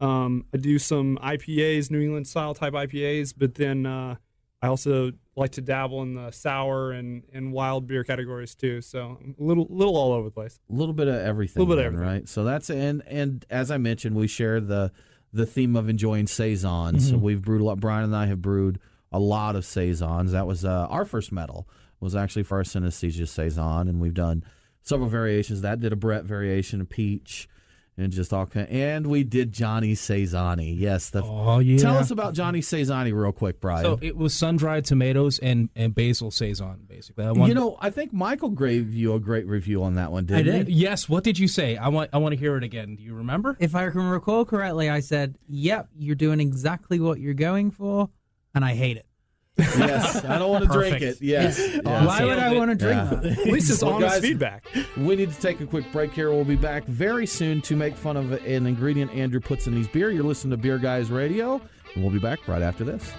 [0.00, 4.16] Um, I do some IPAs, New England style type IPAs, but then uh,
[4.62, 8.82] I also like to dabble in the sour and, and wild beer categories too.
[8.82, 10.60] So a little little all over the place.
[10.70, 11.60] A little bit of everything.
[11.62, 12.06] A Little bit of everything.
[12.14, 12.28] right?
[12.28, 14.92] So that's and and as I mentioned, we share the
[15.32, 17.04] the theme of enjoying saisons.
[17.06, 17.14] Mm-hmm.
[17.14, 17.80] So we've brewed a lot.
[17.80, 18.80] Brian and I have brewed
[19.12, 20.32] a lot of saisons.
[20.32, 21.68] That was uh, our first medal.
[22.00, 24.42] Was actually for our synesthesia saison, and we've done
[24.82, 25.60] several variations.
[25.60, 27.46] That did a Brett variation, a peach.
[28.00, 30.74] And just all kind, and we did Johnny Saisani.
[30.78, 31.78] Yes, the Oh yeah.
[31.78, 33.84] Tell us about Johnny Saisani real quick, Brian.
[33.84, 37.24] So it was sun dried tomatoes and, and basil saison, basically.
[37.24, 40.26] I want, you know, I think Michael gave you a great review on that one,
[40.26, 40.68] didn't did.
[40.68, 40.74] he?
[40.74, 41.08] Yes.
[41.08, 41.76] What did you say?
[41.76, 42.96] I want I want to hear it again.
[42.96, 43.56] Do you remember?
[43.60, 48.08] If I can recall correctly, I said, "Yep, you're doing exactly what you're going for,"
[48.54, 49.06] and I hate it.
[49.60, 51.18] Yes, I don't want to drink it.
[51.20, 51.58] Yes.
[51.82, 53.18] Why would I want to drink Yeah.
[53.20, 53.38] that?
[53.40, 54.64] At least it's Well, honest guys, feedback.
[54.96, 56.30] We need to take a quick break here.
[56.30, 59.88] We'll be back very soon to make fun of an ingredient Andrew puts in these
[59.88, 60.10] beer.
[60.10, 61.60] You're listening to Beer Guys Radio,
[61.94, 63.12] and we'll be back right after this.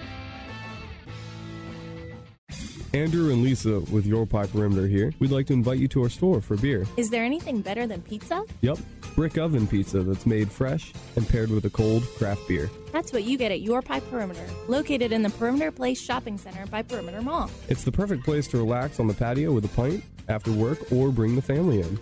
[2.94, 5.14] Andrew and Lisa with Your Pie Perimeter here.
[5.18, 6.86] We'd like to invite you to our store for beer.
[6.98, 8.44] Is there anything better than pizza?
[8.60, 8.78] Yep,
[9.14, 12.70] brick oven pizza that's made fresh and paired with a cold craft beer.
[12.92, 16.66] That's what you get at Your Pie Perimeter, located in the Perimeter Place Shopping Center
[16.66, 17.50] by Perimeter Mall.
[17.68, 21.10] It's the perfect place to relax on the patio with a pint after work or
[21.10, 21.98] bring the family in.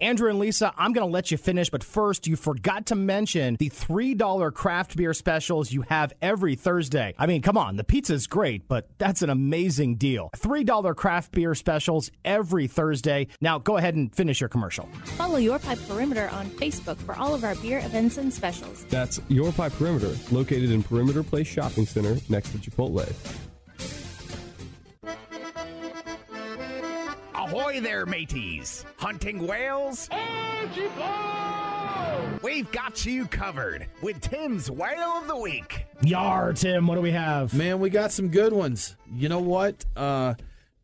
[0.00, 3.56] Andrew and Lisa, I'm going to let you finish, but first, you forgot to mention
[3.58, 7.14] the $3 craft beer specials you have every Thursday.
[7.18, 10.30] I mean, come on, the pizza's great, but that's an amazing deal.
[10.36, 13.28] $3 craft beer specials every Thursday.
[13.40, 14.88] Now, go ahead and finish your commercial.
[15.16, 18.84] Follow Your Pie Perimeter on Facebook for all of our beer events and specials.
[18.90, 23.04] That's Your Pie Perimeter, located in Perimeter Place Shopping Center next to Chipotle.
[27.44, 28.86] Ahoy there, mateys!
[28.96, 30.08] Hunting whales?
[32.42, 35.84] We've got you covered with Tim's Whale of the Week.
[36.02, 37.52] Yar, Tim, what do we have?
[37.52, 38.96] Man, we got some good ones.
[39.14, 39.84] You know what?
[39.94, 40.34] Uh,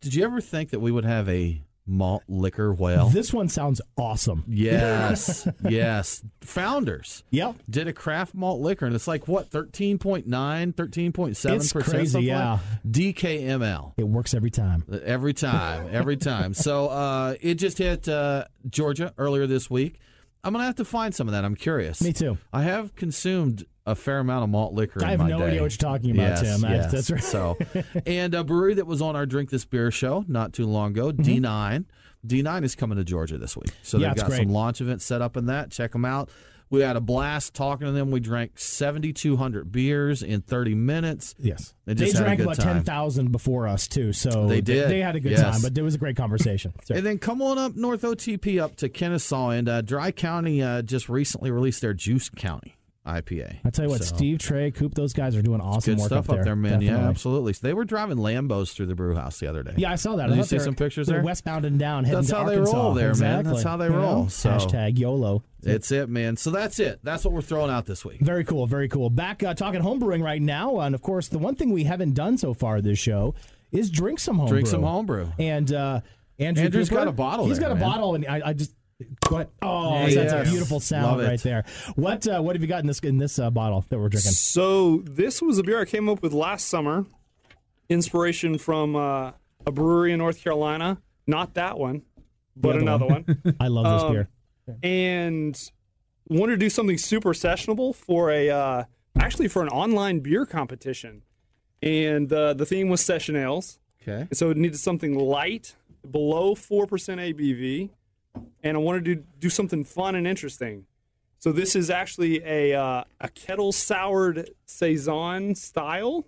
[0.03, 3.09] did you ever think that we would have a malt liquor whale?
[3.09, 4.44] This one sounds awesome.
[4.46, 6.22] Yes, yes.
[6.42, 7.24] Founders.
[7.31, 7.57] Yep.
[7.68, 11.55] Did a craft malt liquor, and it's like, what, 13.9, 13.7%?
[11.57, 12.59] It's crazy, something like- yeah.
[12.88, 13.94] DKML.
[13.96, 14.85] It works every time.
[15.05, 16.55] Every time, every time.
[16.55, 19.98] So uh, it just hit uh, Georgia earlier this week.
[20.42, 21.44] I'm going to have to find some of that.
[21.44, 22.00] I'm curious.
[22.00, 22.38] Me too.
[22.53, 25.01] I have consumed a fair amount of malt liquor.
[25.03, 25.45] I in have my no day.
[25.47, 26.64] idea what you're talking about, Yes, Tim.
[26.71, 26.93] I- yes.
[26.93, 27.23] that's right.
[27.23, 27.59] So,
[28.07, 31.11] and a brewery that was on our Drink This Beer show not too long ago,
[31.12, 31.85] D9.
[32.27, 34.03] D9 is coming to Georgia this week, so Mm-hmm.
[34.03, 34.38] Yeah, they've got great.
[34.43, 35.71] some launch events set up in that.
[35.71, 36.29] Check them out.
[36.69, 38.11] We had a blast talking to them.
[38.12, 41.35] We drank 7,200 beers in 30 minutes.
[41.38, 41.75] Yes.
[41.85, 44.12] They just had drank about 10,000 before us, too.
[44.12, 44.88] So They did.
[44.88, 45.40] They, had a good Yes.
[45.40, 46.73] time, but it was a great conversation.
[46.85, 50.62] So- And then come on up North OTP up to Kennesaw, and uh, Dry County
[50.62, 53.57] uh, just recently released their Juice County IPA.
[53.65, 56.09] I tell you what, So, Steve, Trey, Coop, those guys are doing awesome good work
[56.09, 56.55] stuff up there.
[56.55, 56.83] man.
[56.83, 57.55] Yeah, absolutely.
[57.55, 59.73] So they were driving Lambos through the brew house the other day.
[59.79, 60.27] Yeah, I saw that.
[60.27, 61.23] Did I you see some pictures there?
[61.23, 62.77] Westbound and down, heading That's how they Arkansas.
[62.77, 63.45] roll there, man.
[63.45, 63.99] That's how they You know?
[63.99, 64.29] roll.
[64.29, 65.43] So- Hashtag YOLO.
[65.63, 66.37] It's it, man.
[66.37, 67.01] So that's it.
[67.03, 68.21] That's what we're throwing out this week.
[68.21, 69.11] Very cool, very cool.
[69.11, 72.39] Back uh, talking homebrewing right now, and of course, the one thing we haven't done
[72.39, 73.35] so far this show
[73.73, 74.57] is drink some homebrew.
[74.59, 75.29] Drink some homebrew.
[75.39, 76.01] And uh,
[76.39, 77.91] Andrew Andrew's Cooper, got a bottle He's there, got a man.
[77.91, 78.73] bottle, and I, I just
[79.29, 79.49] go ahead.
[79.63, 80.15] Oh, Yes.
[80.15, 81.29] that's a beautiful sound Love it.
[81.29, 81.65] right there.
[81.97, 84.33] What uh, what have you got in this in this uh, bottle that we're drinking?
[84.33, 87.07] So this was a beer I came up with last summer.
[87.89, 89.33] Inspiration from uh,
[89.67, 91.01] a brewery in North Carolina.
[91.27, 92.03] Not that one,
[92.57, 93.25] but another one.
[93.43, 93.57] one.
[93.61, 94.29] I love this Um, beer.
[94.83, 95.71] and
[96.29, 98.85] wanted to do something super sessionable for a uh,
[99.19, 101.23] actually for an online beer competition.
[101.83, 103.79] and uh, the theme was session ales.
[104.03, 104.21] Okay.
[104.23, 105.75] And so it needed something light,
[106.09, 107.91] below four percent ABV,
[108.62, 110.87] and I wanted to do something fun and interesting.
[111.38, 116.27] So this is actually a uh, a kettle soured saison style.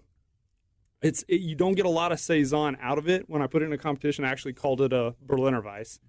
[1.02, 3.28] It's it, you don't get a lot of saison out of it.
[3.28, 6.00] When I put it in a competition, I actually called it a Berliner Weiss.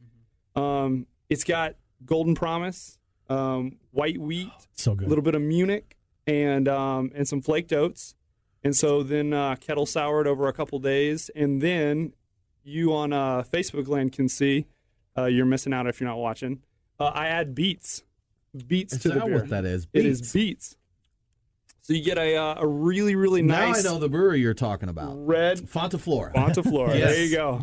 [0.55, 1.75] Um, it's got
[2.05, 2.97] Golden Promise,
[3.29, 5.07] um, white wheat, So good.
[5.07, 8.15] a little bit of Munich, and um, and some flaked oats.
[8.63, 12.13] And so then uh, kettle soured over a couple days, and then
[12.63, 14.67] you on uh, Facebook land can see
[15.17, 16.61] uh, you're missing out if you're not watching.
[16.99, 18.03] Uh, I add beets,
[18.67, 19.35] beets Is to the that beer.
[19.35, 19.87] what that is?
[19.93, 20.75] It is Beets?
[21.81, 23.83] So you get a uh, a really really nice.
[23.83, 25.13] Now I know the brewery you're talking about.
[25.27, 26.31] red Fonta Flora.
[26.33, 26.97] Fontaflora.
[26.97, 27.09] Yes.
[27.13, 27.61] There you go.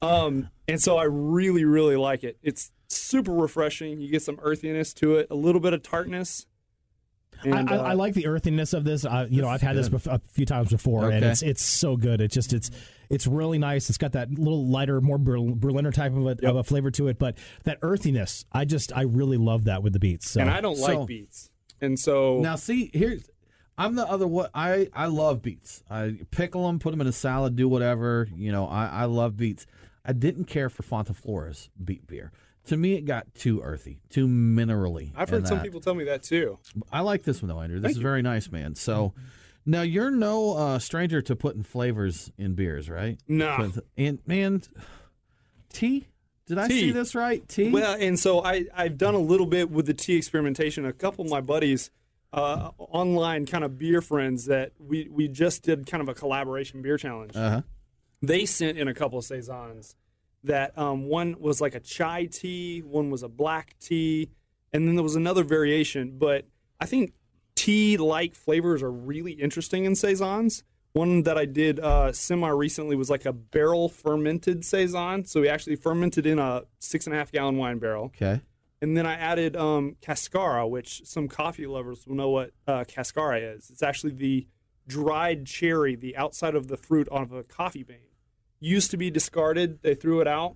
[0.00, 2.38] Um, and so I really, really like it.
[2.42, 4.00] It's super refreshing.
[4.00, 6.46] You get some earthiness to it, a little bit of tartness.
[7.44, 9.04] And, I, I, uh, I like the earthiness of this.
[9.04, 11.96] Uh, you know, I've had this bef- a few times before, and it's it's so
[11.96, 12.20] good.
[12.20, 12.70] It just it's
[13.10, 13.88] it's really nice.
[13.88, 17.18] It's got that little lighter, more Berliner type of a, of a flavor to it,
[17.18, 20.30] but that earthiness, I just I really love that with the beets.
[20.30, 20.40] So.
[20.40, 21.50] and I don't like So- beets.
[21.80, 23.28] And so Now, see, here's
[23.76, 25.82] I'm the other what I I love beets.
[25.90, 28.28] I pickle them, put them in a salad, do whatever.
[28.36, 29.66] You know, I I love beets.
[30.04, 32.30] I didn't care for Fonta Flora's beet beer.
[32.66, 35.10] To me, it got too earthy, too minerally.
[35.16, 35.64] I've heard some that.
[35.64, 36.58] people tell me that too.
[36.92, 37.78] I like this one though, Andrew.
[37.80, 38.02] This Thank is you.
[38.02, 38.74] very nice, man.
[38.74, 39.14] So.
[39.64, 43.20] Now you're no uh, stranger to putting flavors in beers, right?
[43.28, 43.70] No.
[43.72, 44.62] But- And man,
[45.72, 46.08] tea.
[46.46, 47.46] Did I see this right?
[47.48, 47.70] Tea.
[47.70, 50.84] Well, and so I, I've done a little bit with the tea experimentation.
[50.84, 51.90] A couple of my buddies,
[52.32, 56.82] uh, online kind of beer friends that we, we just did kind of a collaboration
[56.82, 57.36] beer challenge.
[57.36, 57.62] Uh huh.
[58.20, 59.94] they sent in a couple of saisons
[60.44, 64.30] that um, one was like a chai tea, one was a black tea,
[64.72, 66.18] and then there was another variation.
[66.18, 66.46] But
[66.80, 67.12] I think
[67.54, 70.64] tea-like flavors are really interesting in saisons.
[70.94, 75.24] One that I did uh, semi recently was like a barrel fermented saison.
[75.24, 78.06] So we actually fermented in a six and a half gallon wine barrel.
[78.06, 78.40] Okay.
[78.82, 83.38] And then I added um, cascara, which some coffee lovers will know what uh, cascara
[83.38, 83.70] is.
[83.70, 84.48] It's actually the
[84.88, 87.98] dried cherry, the outside of the fruit of a coffee bean.
[88.64, 90.54] Used to be discarded, they threw it out.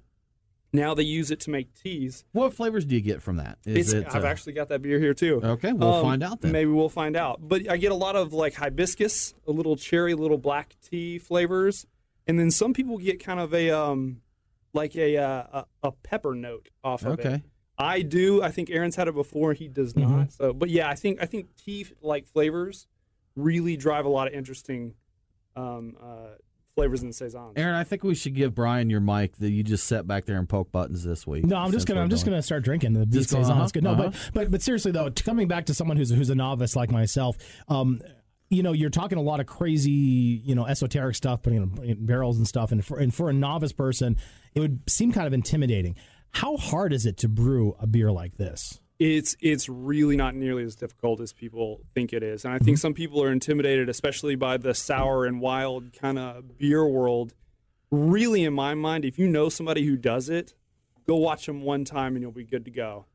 [0.73, 2.25] Now they use it to make teas.
[2.33, 3.59] What flavors do you get from that?
[3.65, 4.07] Is it?
[4.15, 5.41] I've uh, actually got that beer here too.
[5.43, 6.53] Okay, we'll Um, find out then.
[6.53, 7.41] Maybe we'll find out.
[7.49, 11.87] But I get a lot of like hibiscus, a little cherry, little black tea flavors,
[12.27, 14.21] and then some people get kind of a um,
[14.73, 17.27] like a uh, a, a pepper note off of it.
[17.27, 17.43] Okay.
[17.79, 18.43] I do.
[18.43, 19.53] I think Aaron's had it before.
[19.53, 20.17] He does Mm-hmm.
[20.17, 20.33] not.
[20.33, 22.87] So, but yeah, I think I think tea like flavors
[23.35, 24.95] really drive a lot of interesting
[25.57, 26.37] um, uh,
[26.77, 27.55] flavors in saisons.
[27.57, 30.39] Aaron, I think we should give Brian your mic that you just set back there
[30.39, 31.45] and poke buttons this week.
[31.45, 33.53] No, I'm just gonna I'm just gonna start drinking the beet Just saison.
[33.53, 33.83] uh-huh, It's good.
[33.83, 34.11] No, uh-huh.
[34.11, 37.37] but but but seriously though, coming back to someone who's who's a novice like myself,
[37.69, 38.01] um,
[38.51, 42.07] you know, you're talking a lot of crazy, you know, esoteric stuff, putting in, in
[42.07, 44.17] barrels and stuff, and for and for a novice person,
[44.55, 45.97] it would seem kind of intimidating.
[46.33, 48.79] How hard is it to brew a beer like this?
[48.99, 52.65] It's it's really not nearly as difficult as people think it is and i Mm-hmm.
[52.65, 57.35] think some people are intimidated especially by the sour and wild kind of beer world
[57.91, 60.55] really in my mind if you know somebody who does it
[61.07, 63.07] go watch them one time and you'll be good to go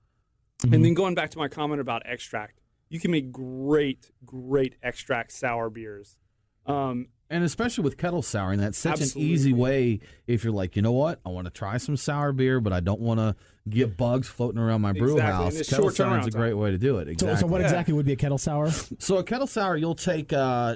[0.63, 0.73] Mm-hmm.
[0.75, 5.31] and then going back to my comment about extract you can make great great extract
[5.31, 6.19] sour beers
[6.67, 10.01] um, and especially with kettle souring, that's such an easy way.
[10.27, 12.79] If you're like, you know what, I want to try some sour beer, but I
[12.81, 13.35] don't want to
[13.69, 15.55] get bugs floating around my brew Exactly, house.
[15.55, 17.05] it's Kettle short souring is a great way to do it.
[17.05, 17.37] So, Exactly.
[17.39, 18.69] so what exactly would be a kettle sour?
[18.99, 20.75] So a kettle sour, you'll take uh,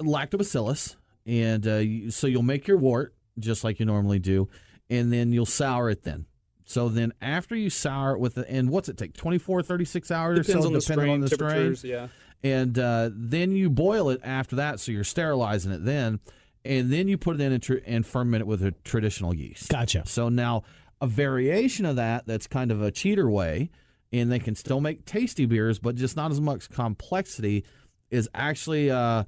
[0.00, 4.48] lactobacillus, and uh, you, so you'll make your wort just like you normally do,
[4.90, 6.26] and then you'll sour it then.
[6.64, 10.38] So then after you sour it with, the, and what's it take, 24, 36 hours
[10.38, 11.90] depends or so, on the depending strain on the strain.
[11.90, 12.08] yeah
[12.42, 16.20] And uh, then you boil it after that, so you're sterilizing it then,
[16.64, 19.68] and then you put it in and, tr- and ferment it with a traditional yeast.
[19.68, 20.04] Gotcha.
[20.06, 20.62] So now
[21.00, 23.70] a variation of that that's kind of a cheater way,
[24.12, 27.64] and they can still make tasty beers, but just not as much complexity,
[28.10, 29.24] is actually uh,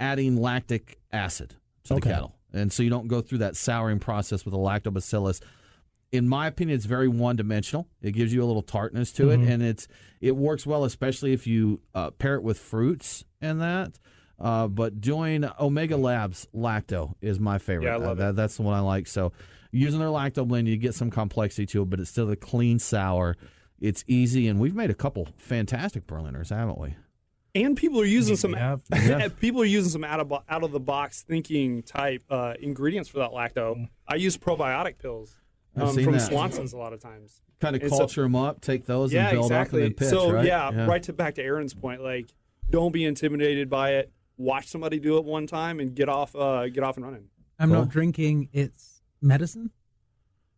[0.00, 2.08] adding lactic acid to Okay.
[2.08, 2.34] the kettle.
[2.52, 5.40] And so you don't go through that souring process with the lactobacillus.
[6.12, 7.88] In my opinion, it's very one dimensional.
[8.00, 9.42] It gives you a little tartness to Mm-hmm.
[9.42, 9.88] it, and it's
[10.20, 13.98] it works well, especially if you uh, pair it with fruits and that.
[14.38, 17.86] Uh, but doing Omega Labs Lacto is my favorite.
[17.86, 19.06] Yeah, I love Uh, that- That's the one I like.
[19.06, 19.32] So
[19.72, 22.78] using their lacto blend, you get some complexity to it, but it's still a clean
[22.78, 23.36] sour.
[23.80, 26.94] It's easy, and we've made a couple fantastic Berliners, haven't we?
[27.56, 28.80] and people are using some have.
[29.40, 33.18] people are using some out of out of the box thinking type uh, ingredients for
[33.18, 33.88] that lacto.
[34.08, 35.43] I use probiotic pills I've
[35.82, 36.20] um, seen from that.
[36.22, 37.40] Swanson's a lot of times.
[37.60, 39.82] Kind of And so- culture them up, take those, yeah, and build exactly.
[39.82, 40.08] up, and then pitch.
[40.08, 40.46] so right?
[40.46, 42.26] yeah, right to back to Aaron's point, like
[42.70, 44.10] don't be intimidated by it.
[44.36, 47.28] watch somebody do it one time and get off uh, get off and running.
[47.58, 47.78] I'm Cool.
[47.80, 48.48] not drinking.
[48.52, 49.70] It's medicine.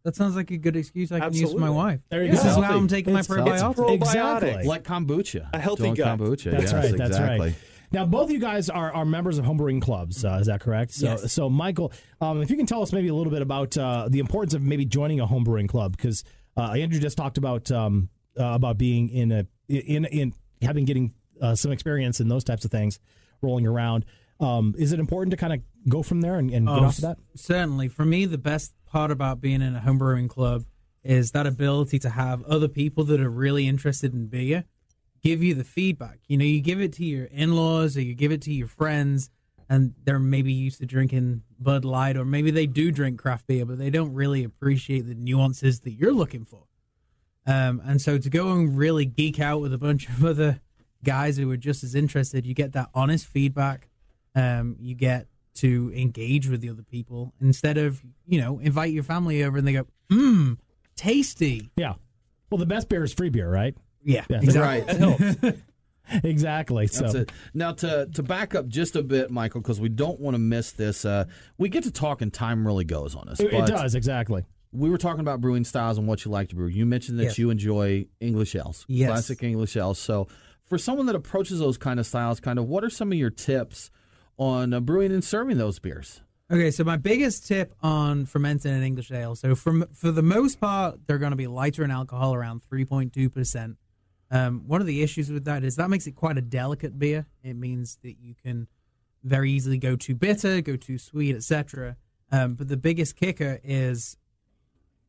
[0.05, 2.00] That sounds like a good excuse I can use for my wife.
[2.11, 2.48] There you this go.
[2.50, 2.79] is why Healthy.
[2.79, 3.59] I'm taking my It's probiotics.
[3.59, 3.83] healthy.
[3.83, 3.94] probiotics.
[3.94, 4.64] Exactly.
[4.64, 5.50] Like kombucha.
[5.52, 6.18] A healthy Doing gut.
[6.20, 6.50] kombucha.
[6.52, 6.96] That's yes, right.
[6.96, 7.46] That's exactly.
[7.48, 7.55] right.
[7.92, 10.25] Now, both of you guys are, are members of homebrewing clubs.
[10.25, 10.92] Uh, is that correct?
[10.92, 11.33] So, Yes.
[11.33, 14.18] so Michael, um, if you can tell us maybe a little bit about uh, the
[14.18, 16.25] importance of maybe joining a homebrewing club, because
[16.57, 21.12] uh, Andrew just talked about um, uh, about being in a in in having getting
[21.40, 22.99] uh, some experience in those types of things,
[23.42, 24.05] rolling around.
[24.40, 26.96] Um, is it important to kind of go from there and, and get Oh, off
[26.99, 27.18] of that?
[27.35, 27.88] Certainly.
[27.88, 30.64] For me, the best part about being in a homebrewing club
[31.03, 34.64] is that ability to have other people that are really interested in beer
[35.26, 36.20] give you the feedback.
[36.28, 38.68] You know, you give it to your in laws or you give it to your
[38.68, 39.30] friends,
[39.68, 43.64] and they're maybe used to drinking Bud Light, or maybe they do drink craft beer,
[43.66, 46.62] but they don't really appreciate the nuances that you're looking for.
[47.46, 50.60] Um, and so to go and really geek out with a bunch of other
[51.02, 53.88] guys who are just as interested, you get that honest feedback.
[54.34, 59.02] Um, you get to engage with the other people instead of you know invite your
[59.02, 60.58] family over and they go, mmm,
[60.94, 61.70] tasty.
[61.76, 61.94] Yeah.
[62.50, 63.74] Well, the best beer is free beer, right?
[64.07, 64.61] Yeah, Yeah, exactly.
[64.61, 64.87] Right.
[65.40, 65.57] That
[66.25, 66.87] exactly.
[66.87, 67.33] That's so it.
[67.55, 70.73] Now to to back up just a bit, Michael, because we don't want to miss
[70.73, 71.05] this.
[71.05, 71.25] Uh,
[71.59, 73.40] we get to talk and time really goes on us.
[73.40, 74.45] it, it does exactly.
[74.73, 76.66] We were talking about brewing styles and what you like to brew.
[76.69, 77.38] You mentioned that Yes.
[77.38, 79.09] you enjoy English ales, Yes.
[79.09, 79.99] classic English ales.
[79.99, 80.29] So
[80.64, 83.31] for someone that approaches those kind of styles, kind of what are some of your
[83.31, 83.90] tips
[84.38, 86.21] on uh, brewing and serving those beers?
[86.53, 89.35] Okay, so my biggest tip on fermenting an English ale.
[89.35, 92.85] So from for the most part, they're going to be lighter in alcohol, around three
[92.85, 93.77] point two percent.
[94.30, 97.26] Um, one of the issues with that is that makes it quite a delicate beer.
[97.42, 98.66] It means that you can
[99.22, 101.96] very easily go too bitter, go too sweet, etc.
[102.32, 104.16] Um, but the biggest kicker is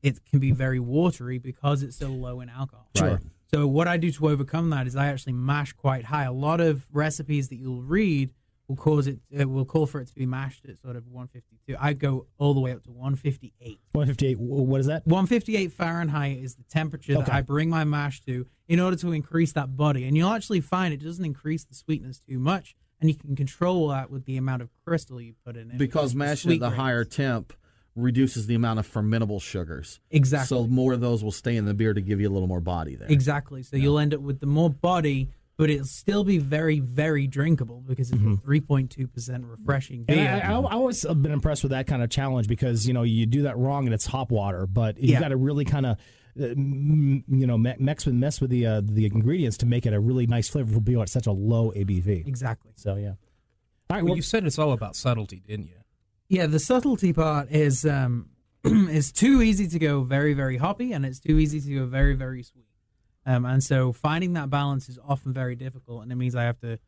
[0.03, 2.89] it can be very watery because it's so low in alcohol.
[2.99, 3.19] Right.
[3.53, 6.23] So what I do to overcome that is I actually mash quite high.
[6.23, 8.31] A lot of recipes that you'll read
[8.67, 11.07] will cause it, uh, it will call for it to be mashed at sort of
[11.07, 11.77] 152.
[11.79, 13.79] I go all the way up to 158.
[13.93, 14.39] 158.
[14.39, 15.05] What is that?
[15.05, 19.53] 158 Fahrenheit is the temperature that I bring my mash to in order to increase
[19.53, 20.05] that body.
[20.05, 23.87] And you'll actually find it doesn't increase the sweetness too much, and you can control
[23.89, 25.77] that with the amount of crystal you put in it.
[25.77, 26.75] Because mashing at the grains.
[26.75, 27.53] higher temp
[27.95, 29.99] reduces the amount of fermentable sugars.
[30.11, 30.55] Exactly.
[30.55, 32.61] So more of those will stay in the beer to give you a little more
[32.61, 33.07] body there.
[33.09, 33.63] Exactly.
[33.63, 37.81] So you'll end up with the more body, but it'll still be very, very drinkable
[37.87, 40.19] because it's a 3.2% refreshing And.
[40.19, 43.03] I, I, I always have been impressed with that kind of challenge because you know
[43.03, 45.19] you do that wrong and it's hop water, but you Yeah.
[45.19, 45.97] got to really kind of
[46.39, 49.93] uh, you know me- mix with mess with the uh, the ingredients to make it
[49.93, 52.27] a really nice flavorful beer at such a low ABV.
[52.27, 52.71] exactly.
[52.75, 53.07] So yeah.
[53.09, 53.15] All
[53.95, 54.03] right.
[54.03, 55.77] Well, Well, you said it's all about subtlety, didn't you?
[56.29, 58.29] Yeah, the subtlety part is um,
[58.63, 62.13] is too easy to go very, very hoppy, and it's too easy to go very,
[62.13, 62.66] very sweet.
[63.27, 66.59] Um, and so finding that balance is often very difficult, and it means I have
[66.61, 66.79] to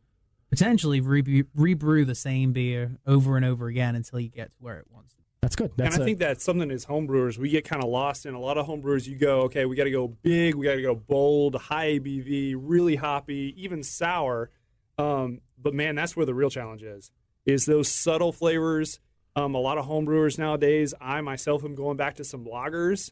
[0.48, 4.78] potentially re- rebrew the same beer over and over again until you get to where
[4.78, 5.18] it wants to.
[5.18, 5.24] be.
[5.42, 5.70] that's good.
[5.76, 8.32] That's and I a- think that's something as homebrewers we get kind of lost in.
[8.32, 10.82] A lot of homebrewers, you go, okay, we got to go big, we got to
[10.82, 14.48] go bold, high ABV, really hoppy, even sour.
[14.96, 17.12] Um, but man, that's where the real challenge is:
[17.44, 18.98] is those subtle flavors.
[19.36, 23.10] Um, a lot of homebrewers nowadays, I myself am going back to some lagers,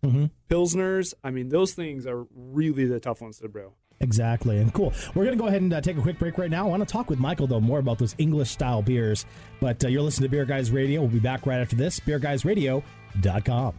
[0.50, 1.14] pilsners.
[1.22, 3.72] I mean, those things are really the tough ones to brew.
[4.00, 4.58] Exactly.
[4.58, 4.92] And cool.
[5.14, 6.66] We're going to go ahead and uh, take a quick break right now.
[6.66, 9.26] I want to talk with Michael, though, more about those English style beers.
[9.60, 11.00] But uh, you're listening to Beer Guys Radio.
[11.00, 11.98] We'll be back right after this.
[12.00, 13.74] BeerGuysRadio.com.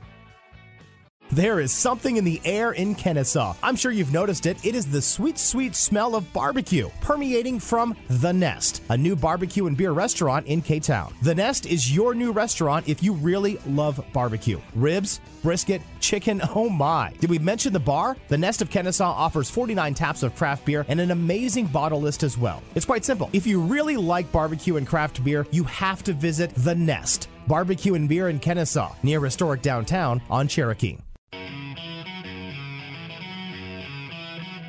[1.31, 3.53] There is something in the air in Kennesaw.
[3.61, 4.65] I'm sure you've noticed it.
[4.65, 9.67] It is the sweet, sweet smell of barbecue permeating from The Nest, a new barbecue
[9.67, 11.13] and beer restaurant in K Town.
[11.21, 14.59] The Nest is your new restaurant if you really love barbecue.
[14.73, 17.13] Ribs, brisket, chicken, oh my.
[17.19, 18.17] Did we mention the bar?
[18.29, 22.23] The Nest of Kennesaw offers 49 taps of craft beer and an amazing bottle list
[22.23, 22.63] as well.
[22.73, 23.29] It's quite simple.
[23.33, 27.29] If you really like barbecue and craft beer, you have to visit The Nest.
[27.45, 30.97] Barbecue and beer in Kennesaw, near historic downtown on Cherokee.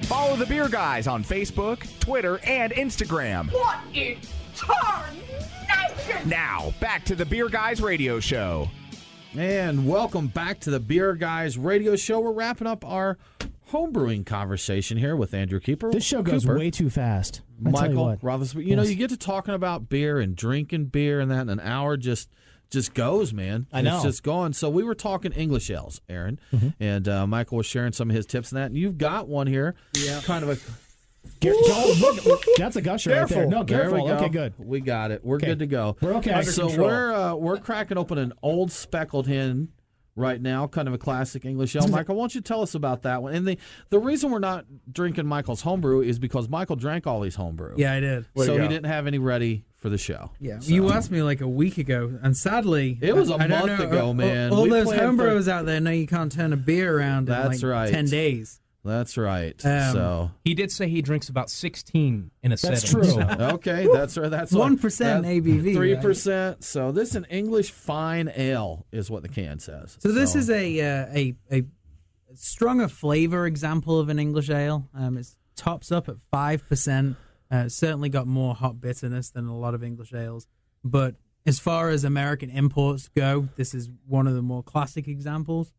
[0.04, 3.52] Follow the Beer Guys on Facebook, Twitter, and Instagram.
[3.52, 4.18] What in
[4.56, 6.28] tarnation?
[6.28, 8.68] Now, back to the Beer Guys radio show.
[9.36, 12.18] And welcome back to the Beer Guys Radio Show.
[12.18, 13.16] We're wrapping up our
[13.70, 15.92] homebrewing conversation here with Andrew Keeper.
[15.92, 17.42] This show goes Cooper, way too fast.
[17.64, 18.20] I you Michael what.
[18.22, 18.66] Rotherspoon.
[18.66, 21.60] You know, you get to talking about beer and drinking beer, and that in an
[21.60, 22.28] hour just
[22.70, 23.66] just goes, man.
[23.72, 23.96] I know.
[23.96, 24.52] It's just going.
[24.52, 26.38] So we were talking English ales, Aaron,
[26.78, 28.66] and uh, Michael was sharing some of his tips and that.
[28.66, 29.74] And you've got one here.
[29.96, 30.20] Yeah.
[30.24, 30.56] Kind of a.
[31.40, 31.94] Gar- Joel,
[32.24, 33.44] look, that's a gusher right there.
[33.46, 33.50] Careful.
[33.50, 34.02] No, There careful.
[34.04, 34.16] we go.
[34.16, 34.54] Okay, good.
[34.58, 35.22] We got it.
[35.24, 35.46] We're Okay.
[35.48, 35.96] good to go.
[36.00, 36.32] We're okay.
[36.32, 36.88] Under so control.
[36.88, 39.68] we're uh, we're cracking open an old speckled hen
[40.16, 41.88] right now, kind of a classic English ale.
[41.88, 43.34] Michael, why don't you tell us about that one?
[43.34, 43.58] And the
[43.90, 47.74] the reason we're not drinking Michael's homebrew is because Michael drank all these homebrew.
[47.76, 48.26] Yeah, I did.
[48.36, 50.30] so he didn't have any ready for the show.
[50.38, 53.46] Yeah, So- you asked me like a week ago, and sadly, It was a I
[53.48, 54.52] don't month know, ago, man.
[54.52, 57.20] All, We those planned for- homebrewers out there know you can't turn a beer around
[57.28, 57.90] in That's like right.
[57.90, 58.60] ten days.
[58.84, 59.54] That's right.
[59.66, 62.90] Um, so He did say he drinks about 16 in a That's setting.
[63.02, 63.10] true.
[63.10, 63.20] so-
[63.56, 64.30] okay, that's right.
[64.30, 64.78] That's 1%
[65.26, 66.02] ABV, Three right?
[66.02, 66.64] percent.
[66.64, 69.96] So this is an English fine ale, is what the can says.
[70.00, 71.64] So this is a uh, a a
[72.34, 74.88] stronger flavor example of an English ale.
[74.94, 75.26] Um, it
[75.56, 77.16] tops up at five percent.
[77.50, 80.46] Uh, certainly got more hot bitterness than a lot of English ales.
[80.84, 85.72] But as far as American imports go, this is one of the more classic examples.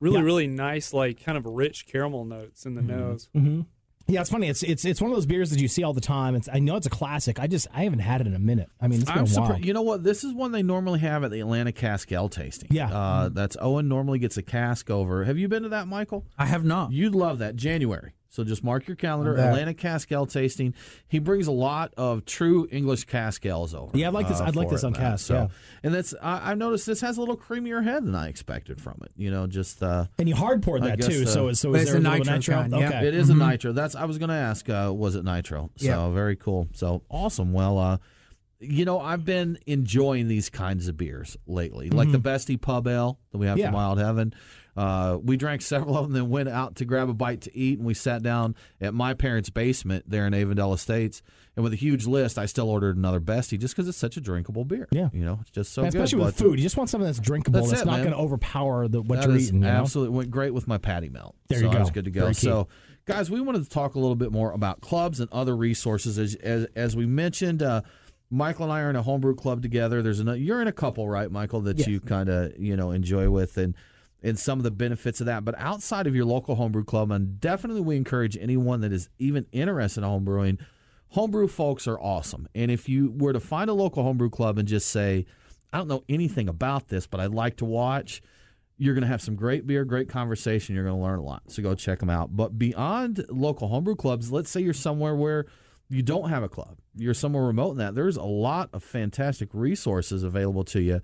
[0.00, 0.22] Really, Yeah.
[0.24, 3.28] really nice, like kind of rich caramel notes in the nose.
[3.36, 3.62] Mm-hmm.
[4.06, 4.48] Yeah, it's funny.
[4.48, 6.34] It's it's it's one of those beers that you see all the time.
[6.34, 7.38] It's I know it's a classic.
[7.38, 8.68] I just I haven't had it in a minute.
[8.80, 9.46] I mean, it's been I'm a while.
[9.46, 9.64] surprised.
[9.66, 10.02] You know what?
[10.02, 12.70] This is one they normally have at the Atlanta Cask Ale tasting.
[12.72, 12.90] Yeah.
[12.92, 15.24] uh, that's Owen normally gets a cask over.
[15.24, 16.24] Have you been to that, Michael?
[16.36, 16.90] I have not.
[16.90, 18.12] You'd love that January.
[18.32, 19.36] So just mark your calendar.
[19.36, 20.72] Atlanta Cask Ale tasting.
[21.08, 23.98] He brings a lot of true English cask ales over.
[23.98, 25.00] Yeah, I'd like this- uh, I'd like this on man.
[25.00, 25.48] cask, So, yeah.
[25.82, 29.00] and that's I, I've noticed this has a little creamier head than I expected from
[29.02, 29.10] it.
[29.16, 31.22] You know, just uh, and you hard poured that guess, too.
[31.24, 32.54] uh, so so is it's there a a nitro nitro?
[32.62, 32.86] can, yeah.
[32.88, 33.42] Okay, It is Mhm.
[33.44, 33.72] a nitro.
[33.72, 34.68] That's I was going to ask.
[34.70, 35.70] Uh, was it nitro?
[35.76, 36.08] So Yeah.
[36.10, 36.68] very cool.
[36.72, 37.52] So awesome.
[37.52, 37.98] Well, uh,
[38.60, 43.18] you know, I've been enjoying these kinds of beers lately, like the Bestie Pub Ale
[43.32, 43.66] that we have Yeah.
[43.66, 44.34] from Wild Heaven.
[44.80, 47.78] Uh, we drank several of them, then went out to grab a bite to eat,
[47.78, 51.20] and we sat down at my parents' basement there in Avondale Estates.
[51.54, 54.20] And with a huge list, I still ordered another Bestie just because it's such a
[54.22, 54.88] drinkable beer.
[54.90, 55.10] Yeah.
[55.12, 56.00] you know, it's just so Yeah, good.
[56.00, 56.58] especially with food.
[56.58, 57.60] You just want something that's drinkable.
[57.60, 59.56] That's That's, it, not going to overpower the what that you're eating.
[59.56, 59.68] You know?
[59.68, 61.34] absolutely went great with my patty melt.
[61.48, 61.80] There so you I go.
[61.80, 62.32] was good to go.
[62.32, 62.68] So,
[63.04, 66.18] guys, we wanted to talk a little bit more about clubs and other resources.
[66.18, 67.82] As as, as we mentioned, uh,
[68.30, 70.00] Michael and I are in a homebrew club together.
[70.00, 71.88] There's a you're in a couple, right, Michael, that Yes.
[71.88, 73.74] you kind of you know enjoy with and.
[74.22, 77.40] And some of the benefits of that, but outside of your local homebrew club, and
[77.40, 80.58] definitely we encourage anyone that is even interested in homebrewing.
[81.08, 84.68] Homebrew folks are awesome, and if you were to find a local homebrew club and
[84.68, 85.24] just say,
[85.72, 88.20] "I don't know anything about this, but I'd like to watch,"
[88.76, 90.74] you're going to have some great beer, great conversation.
[90.74, 91.50] You're going to learn a lot.
[91.50, 92.36] So go check them out.
[92.36, 95.46] But beyond local homebrew clubs, let's say you're somewhere where
[95.88, 99.48] you don't have a club, you're somewhere remote in that, there's a lot of fantastic
[99.52, 101.00] resources available to you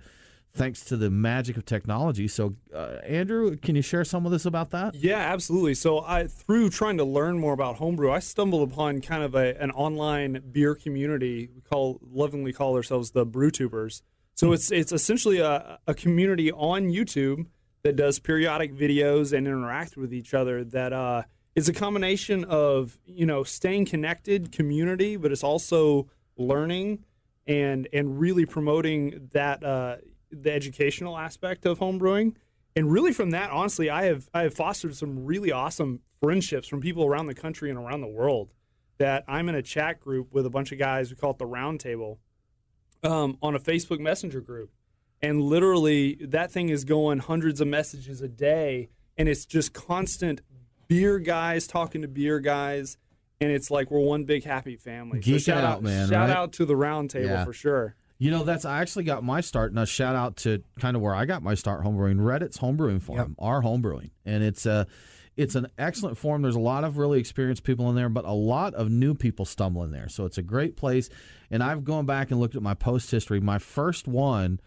[0.57, 2.27] thanks to the magic of technology.
[2.27, 4.95] So, uh, Andrew, can you share some of this about that?
[4.95, 5.75] Yeah, absolutely.
[5.75, 9.59] So I through trying to learn more about homebrew, I stumbled upon kind of a,
[9.61, 11.49] an online beer community.
[11.53, 14.01] We call lovingly call ourselves the BrewTubers.
[14.35, 17.47] So it's it's essentially a, a community on YouTube
[17.83, 20.63] that does periodic videos and interact with each other.
[20.63, 21.23] That uh,
[21.55, 27.03] is a combination of you know staying connected, community, but it's also learning
[27.47, 29.95] and and really promoting that uh,
[30.31, 32.35] the educational aspect of homebrewing.
[32.75, 36.79] And really, from that, honestly, I have I have fostered some really awesome friendships from
[36.81, 38.53] people around the country and around the world.
[38.99, 41.09] That I'm in a chat group with a bunch of guys.
[41.09, 42.19] We call it the Round Table,
[43.03, 44.71] um, on a Facebook Messenger group,
[45.21, 50.41] and literally that thing is going hundreds of messages a day, and it's just constant
[50.87, 52.97] beer guys talking to beer guys,
[53.39, 55.19] and it's like we're one big happy family.
[55.19, 56.35] Geeking shout out, man, Shout right?
[56.37, 57.45] out to the Round Table Yeah.
[57.45, 57.95] for sure.
[58.19, 61.01] You know, that's I actually got my start, and a shout out to kind of
[61.01, 62.17] where I got my start homebrewing.
[62.19, 64.87] Reddit's homebrewing forum, r/homebrewing, and it's a
[65.35, 66.41] it's an excellent forum.
[66.41, 69.45] There's a lot of really experienced people in there, but a lot of new people
[69.45, 70.09] stumble in there.
[70.09, 71.09] So it's a great place.
[71.51, 73.39] And I've gone back and looked at my post history.
[73.39, 74.59] My first one,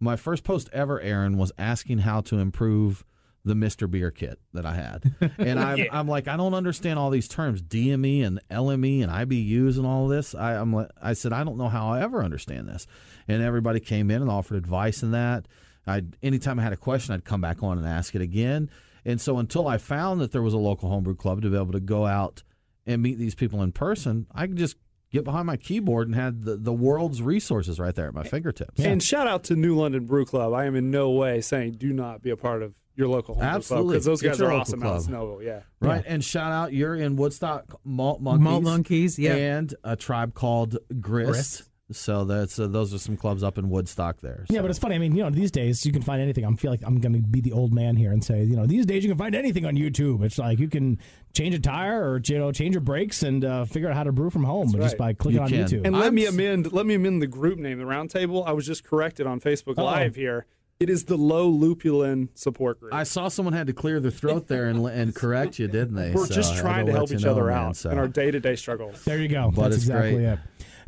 [0.00, 3.04] my first post ever, Aaron, was asking how to improve
[3.44, 3.90] the Mr.
[3.90, 5.14] Beer kit that I had.
[5.38, 5.84] And I'm, Yeah.
[5.92, 10.08] I'm like, I don't understand all these terms, DME and LME and IBUs and all
[10.08, 10.34] this.
[10.34, 12.86] I, I'm like, I said, I don't know how I ever understand this.
[13.28, 15.46] And everybody came in and offered advice in that.
[15.86, 18.70] I anytime I had a question, I'd come back on and ask it again.
[19.04, 21.72] And so until I found that there was a local homebrew club to be able
[21.72, 22.42] to go out
[22.86, 24.76] and meet these people in person, I could just
[25.10, 28.80] get behind my keyboard and had the, the world's resources right there at my fingertips.
[28.80, 30.54] And shout out to New London Brew Club.
[30.54, 33.48] I am in no way saying do not be a part of your local homebrew
[33.48, 33.92] club Absolutely.
[33.92, 35.14] because those guys are local awesome out of club.
[35.14, 35.44] Snowville.
[35.44, 35.60] Yeah.
[35.80, 36.04] Right.
[36.06, 38.44] And shout out, you're in Woodstock Malt Monkeys.
[38.44, 39.34] Malt Monkeys, yeah.
[39.34, 41.30] And a tribe called Grist.
[41.30, 41.62] Grist.
[41.92, 44.46] So that's uh, those are some clubs up in Woodstock there.
[44.48, 44.94] Yeah, but it's funny.
[44.94, 46.44] I mean, you know, these days you can find anything.
[46.44, 48.64] I feel like I'm going to be the old man here and say, you know,
[48.64, 50.24] these days you can find anything on YouTube.
[50.24, 50.98] It's like you can
[51.34, 54.12] change a tire or you know change your brakes and uh, figure out how to
[54.12, 55.84] brew from home That's just by clicking on YouTube.
[55.84, 56.72] And let me amend.
[56.72, 57.78] Let me amend the group name.
[57.78, 58.46] The Roundtable.
[58.46, 59.84] I was just corrected on Facebook Uh-oh.
[59.84, 60.46] Live here.
[60.80, 62.92] It is the Low Lupulin Support Group.
[62.92, 66.10] I saw someone had to clear their throat there and and correct you, didn't they?
[66.10, 67.90] We're So just trying to help you each know, other man, out so.
[67.90, 69.04] in our day-to-day struggles.
[69.04, 69.50] There you go.
[69.54, 70.24] But That's it's exactly great.
[70.24, 70.38] it.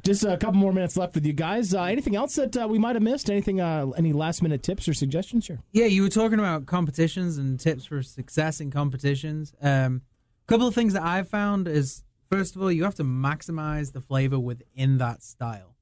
[0.02, 1.72] Just a couple more minutes left with you guys.
[1.74, 3.30] Uh, anything else that uh, we might have missed?
[3.30, 3.60] Anything?
[3.60, 5.60] Uh, any last minute tips or suggestions here?
[5.72, 9.54] Yeah, you were talking about competitions and tips for success in competitions.
[9.62, 10.02] Um,
[10.44, 13.92] a couple of things that I've found is first of all, you have to maximize
[13.92, 15.74] the flavor within that style.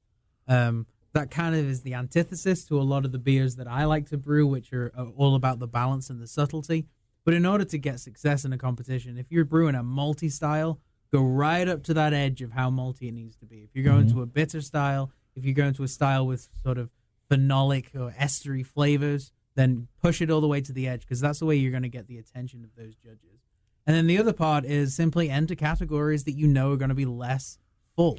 [0.47, 3.85] Um, that kind of is the antithesis to a lot of the beers that I
[3.85, 6.87] like to brew, which are, are all about the balance and the subtlety.
[7.25, 10.81] But in order to get success in a competition, if you're brewing a multi style,
[11.13, 13.59] go right up to that edge of how multi it needs to be.
[13.59, 14.17] If you're going Mm-hmm.
[14.17, 16.91] to a bitter style, if you're going to a style with sort of
[17.31, 21.39] phenolic or estery flavors, then push it all the way to the edge because that's
[21.39, 23.41] the way you're going to get the attention of those judges.
[23.87, 26.95] And then the other part is simply enter categories that you know are going to
[26.95, 27.59] be less
[27.97, 28.19] full.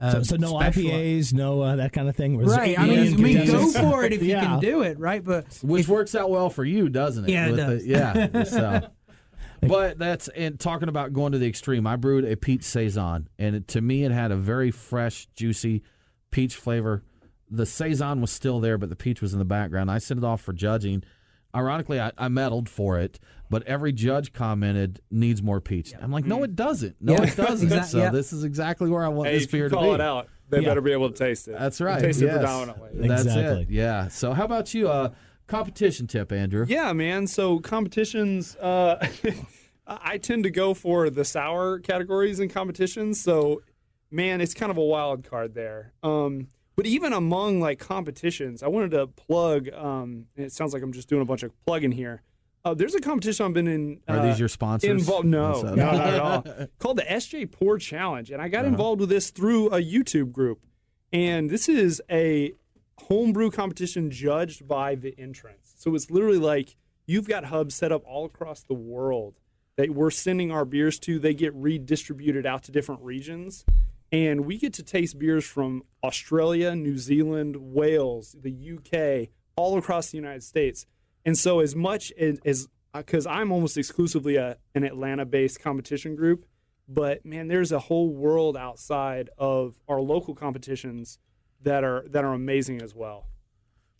[0.00, 2.36] So, Um, so no special- IPAs, no uh, that kind of thing.
[2.36, 2.78] Whereas Right.
[2.78, 5.24] I mean, I mean, go for it if you can do it, right?
[5.24, 7.30] But Which works out well for you, doesn't it?
[7.32, 7.82] Yeah, it does.
[7.84, 8.42] The, yeah.
[8.44, 8.88] So.
[9.60, 11.84] But that's and talking about going to the extreme.
[11.84, 15.82] I brewed a peach saison, and it, to me, it had a very fresh, juicy
[16.30, 17.02] peach flavor.
[17.50, 19.90] The saison was still there, but the peach was in the background.
[19.90, 21.02] I sent it off for judging.
[21.54, 23.18] Ironically, I, I medaled for it,
[23.50, 25.94] but every judge commented needs more peach.
[26.00, 26.96] I'm like, no, it doesn't.
[27.00, 27.22] No, Yeah.
[27.24, 27.66] it doesn't.
[27.68, 28.10] Exact- so yeah.
[28.10, 29.90] this is exactly where I want Hey, this if beer to call be.
[29.92, 31.58] it out, they better be able to taste it.
[31.58, 32.00] That's right.
[32.00, 33.06] Taste it predominantly.
[33.08, 33.62] That's Exactly.
[33.62, 33.70] it.
[33.70, 34.08] Yeah.
[34.08, 34.88] So how about you?
[34.88, 35.10] Uh,
[35.46, 36.66] competition tip, Andrew.
[36.68, 37.26] Yeah, man.
[37.26, 39.06] So competitions, uh,
[39.86, 43.22] I tend to go for the sour categories in competitions.
[43.22, 43.62] So,
[44.10, 45.94] man, it's kind of a wild card there.
[46.02, 49.68] Um, but even among like competitions, I wanted to plug.
[49.74, 52.22] Um, and it sounds like I'm just doing a bunch of plugging here.
[52.64, 54.00] Uh, there's a competition I've been in.
[54.06, 54.88] Are uh, these your sponsors?
[54.88, 55.26] Involved?
[55.26, 56.44] No, no, not at all.
[56.78, 58.68] Called the SJ Pour Challenge, and I got Uh-huh.
[58.68, 60.60] involved with this through a YouTube group.
[61.12, 62.52] And this is a
[62.96, 65.74] homebrew competition judged by the entrants.
[65.78, 66.76] So it's literally like
[67.06, 69.34] you've got hubs set up all across the world
[69.74, 71.18] that we're sending our beers to.
[71.18, 73.64] They get redistributed out to different regions.
[74.10, 80.10] And we get to taste beers from Australia, New Zealand, Wales, the UK, all across
[80.10, 80.86] the United States.
[81.24, 86.16] And so, as much as, as because I'm almost exclusively a, an Atlanta based competition
[86.16, 86.46] group,
[86.88, 91.18] but man, there's a whole world outside of our local competitions
[91.62, 93.26] that are that are amazing as well.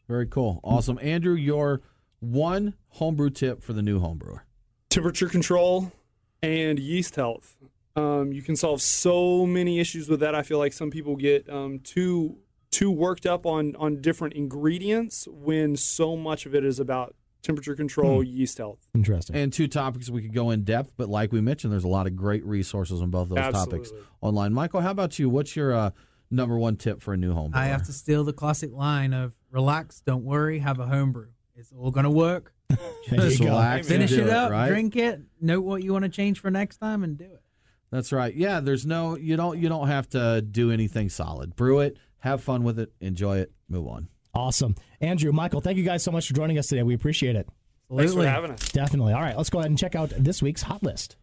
[0.09, 0.61] Very cool.
[0.65, 0.99] Awesome.
[1.03, 1.83] Andrew, your
[2.21, 4.41] one homebrew tip for the new homebrewer.
[4.89, 5.93] temperature control
[6.43, 7.57] and yeast health.
[7.97, 10.35] Um, you can solve so many issues with that.
[10.35, 12.39] I feel like some people get um, too
[12.71, 17.75] too worked up on on different ingredients when so much of it is about temperature
[17.75, 18.79] control, yeast health.
[18.95, 19.37] Interesting.
[19.37, 22.07] And two topics we could go in depth, but like we mentioned, there's a lot
[22.07, 24.53] of great resources on both those topics online.
[24.53, 25.29] Michael, how about you?
[25.29, 25.91] What's your uh,
[26.31, 27.57] number one tip for a new homebrewer?
[27.57, 31.29] I have to steal the classic line of "Relax, don't worry, have a homebrew.
[31.57, 32.53] It's all gonna work.
[33.09, 34.69] Just relax finish do it up, right?
[34.69, 37.38] drink it, note what you want to change for next time, and do it."
[37.91, 38.35] That's right.
[38.35, 41.57] Yeah, there's no you don't you don't have to do anything solid.
[41.57, 44.09] Brew it, have fun with it, enjoy it, move on.
[44.35, 44.75] Awesome.
[45.01, 46.83] Andrew, Michael, thank you guys so much for joining us today.
[46.83, 47.49] We appreciate it.
[47.95, 48.71] Thanks for having us.
[48.71, 49.15] Definitely.
[49.15, 51.17] All right, let's go ahead and check out this week's hot list.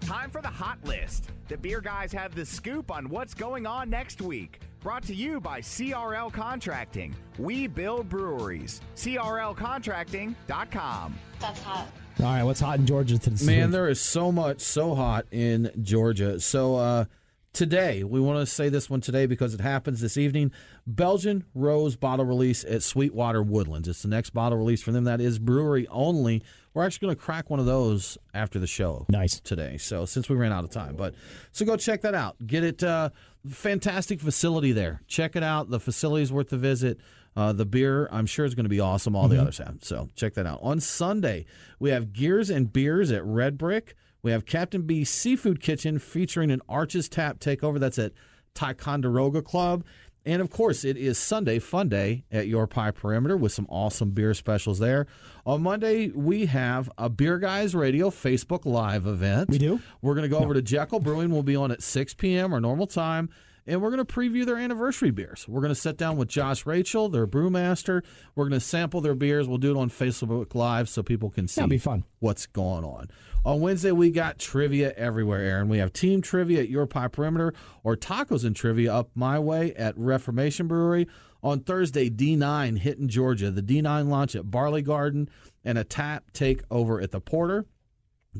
[0.00, 1.30] Time for the hot list.
[1.48, 4.60] The beer guys have the scoop on what's going on next week.
[4.80, 7.14] Brought to you by CRL Contracting.
[7.38, 8.80] We build breweries.
[8.96, 11.18] CRLcontracting.com.
[11.40, 11.88] That's hot.
[12.20, 13.44] All right, what's hot in Georgia today?
[13.44, 13.72] Man, week?
[13.72, 16.40] there is so much so hot in Georgia.
[16.40, 17.04] So uh,
[17.52, 20.50] today, we want to say this one today because it happens this evening.
[20.84, 23.86] Belgian Rose bottle release at Sweetwater Woodlands.
[23.86, 25.04] It's the next bottle release for them.
[25.04, 26.42] That is brewery only.
[26.74, 29.06] We're actually going to crack one of those after the show.
[29.08, 29.76] Nice today.
[29.78, 31.14] So since we ran out of time, but
[31.52, 32.34] so go check that out.
[32.44, 32.82] Get it.
[32.82, 33.10] Uh,
[33.48, 35.02] fantastic facility there.
[35.06, 35.70] Check it out.
[35.70, 36.98] The facility's worth the visit.
[37.38, 39.14] Uh, the beer, I'm sure, is going to be awesome.
[39.14, 39.76] All the others have.
[39.82, 40.58] So check that out.
[40.60, 41.46] On Sunday,
[41.78, 43.94] we have Gears and Beers at Red Brick.
[44.22, 47.78] We have Captain B Seafood Kitchen featuring an Arches Tap takeover.
[47.78, 48.10] That's at
[48.54, 49.84] Ticonderoga Club.
[50.26, 54.10] And of course, it is Sunday Fun Day at Your Pie Perimeter with some awesome
[54.10, 55.06] beer specials there.
[55.46, 59.48] On Monday, we have a Beer Guys Radio Facebook Live event.
[59.48, 59.80] We do.
[60.02, 61.30] We're going to go over to Jekyll Brewing.
[61.30, 62.52] We'll be on at 6 p.m.
[62.52, 63.30] our normal time.
[63.68, 65.46] And we're going to preview their anniversary beers.
[65.46, 68.02] We're going to sit down with Josh Rachel, their brewmaster.
[68.34, 69.46] We're going to sample their beers.
[69.46, 72.04] We'll do it on Facebook Live so people can see That'll be fun.
[72.18, 73.08] what's going on.
[73.44, 75.68] On Wednesday, we got trivia everywhere, Aaron.
[75.68, 77.52] We have team trivia at Your Pie Perimeter
[77.84, 81.06] or tacos and trivia up my way at Reformation Brewery.
[81.42, 83.50] On Thursday, D9 hitting Georgia.
[83.50, 85.28] The D9 launch at Barley Garden
[85.62, 87.66] and a tap takeover at the Porter.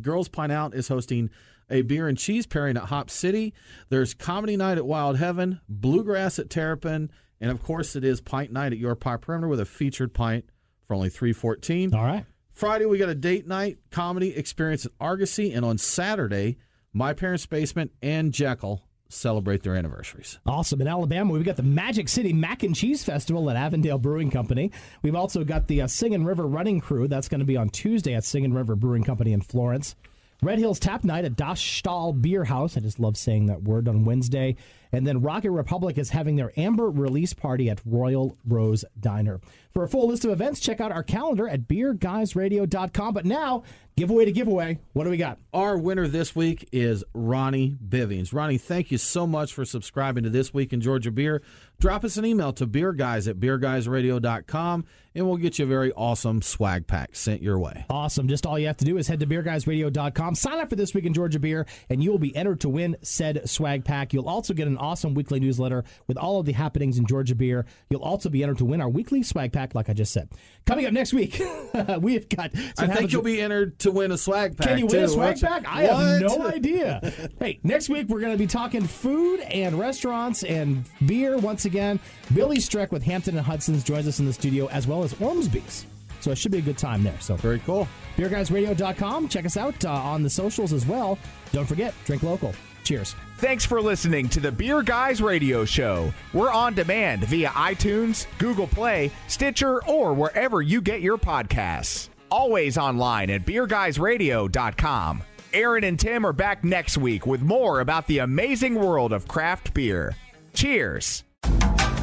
[0.01, 1.29] Girls Pint Out is hosting
[1.71, 3.55] a beer and cheese pairing at Hop City.
[3.89, 7.11] There's comedy night at Wild Heaven, bluegrass at Terrapin,
[7.41, 10.45] and of course it is pint night at Your Pie Perimeter with a featured pint
[10.87, 11.95] for only three fourteen.
[11.95, 12.25] All right.
[12.53, 16.59] Friday we got a date night comedy experience at Argosy, and on Saturday,
[16.93, 20.39] My Parents' Basement and Jekyll celebrate their anniversaries.
[20.45, 20.83] Awesome.
[20.83, 24.71] In Alabama, we've got the Magic City Mac and Cheese Festival at Avondale Brewing Company.
[25.01, 27.09] We've also got the uh, Singing River Running Crew.
[27.09, 29.95] That's going to be on Tuesday at Singing River Brewing Company in Florence.
[30.41, 32.77] Red Hills Tap Night at Das Stahl Beer House.
[32.77, 34.55] I just love saying that word on Wednesday.
[34.93, 39.41] And then Rocket Republic is having their Amber release party at Royal Rose Diner.
[39.73, 43.15] For a full list of events, check out our calendar at beerguysradio.com.
[43.15, 43.63] But now,
[43.97, 44.79] giveaway to giveaway.
[44.93, 45.39] What do we got?
[45.53, 48.33] Our winner this week is Ronnie Bivings.
[48.33, 51.43] Ronnie, thank you so much for subscribing to This Week in Georgia Beer.
[51.81, 54.85] Drop us an email to beerguys at beerguysradio.com
[55.15, 57.85] and we'll get you a very awesome swag pack sent your way.
[57.91, 58.29] Awesome.
[58.29, 61.05] Just all you have to do is head to beerguysradio.com, sign up for This Week
[61.05, 64.13] in Georgia Beer, and you will be entered to win said swag pack.
[64.13, 67.67] You'll also get an awesome weekly newsletter with all of the happenings in Georgia Beer.
[67.91, 70.29] You'll also be entered to win our weekly swag pack, like I just said.
[70.67, 71.41] Coming up next week,
[72.01, 72.51] we have got.
[72.79, 74.69] I think you'll be entered to win a swag pack.
[74.69, 75.65] Can you win too, a swag pack?
[75.67, 75.97] I What?
[75.97, 77.13] have no idea.
[77.39, 82.01] hey, next week we're going to be talking food and restaurants and beer once again.
[82.35, 85.87] Billy Streck with Hampton and Hudson's joins us in the studio, as well as Ormsby's.
[86.21, 87.15] So it should be a good time there.
[87.21, 87.87] So very cool.
[88.17, 89.29] BeerGuysRadio.com.
[89.29, 91.19] Check us out uh, on the socials as well.
[91.53, 92.53] Don't forget, drink local.
[92.85, 93.15] Cheers.
[93.39, 96.13] Thanks for listening to the Beer Guys Radio Show.
[96.33, 102.09] We're on demand via iTunes, Google Play, Stitcher, or wherever you get your podcasts.
[102.33, 105.23] Always online at beerguysradio.com.
[105.55, 109.73] Aaron and Tim are back next week with more about the amazing world of craft
[109.73, 110.17] beer.
[110.53, 111.23] Cheers.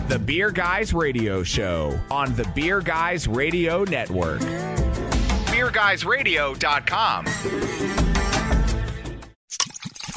[0.08, 4.40] The Beer Guys Radio Show on the Beer Guys Radio Network.
[5.52, 8.15] BeerGuysRadio.com.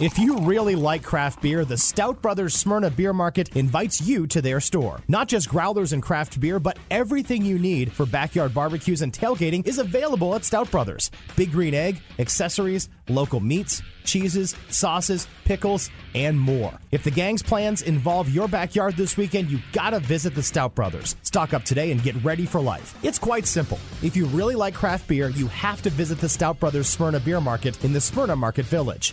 [0.00, 4.40] If you really like craft beer, the Stout Brothers Smyrna Beer Market invites you to
[4.40, 5.00] their store.
[5.08, 9.66] Not just growlers and craft beer, but everything you need for backyard barbecues and tailgating
[9.66, 11.10] is available at Stout Brothers.
[11.34, 16.78] Big green egg, accessories, local meats, cheeses, sauces, pickles, and more.
[16.92, 21.16] If the gang's plans involve your backyard this weekend, you gotta visit the Stout Brothers.
[21.22, 22.94] Stock up today and get ready for life.
[23.02, 23.80] It's quite simple.
[24.00, 27.40] If you really like craft beer, you have to visit the Stout Brothers Smyrna Beer
[27.40, 29.12] Market in the Smyrna Market Village.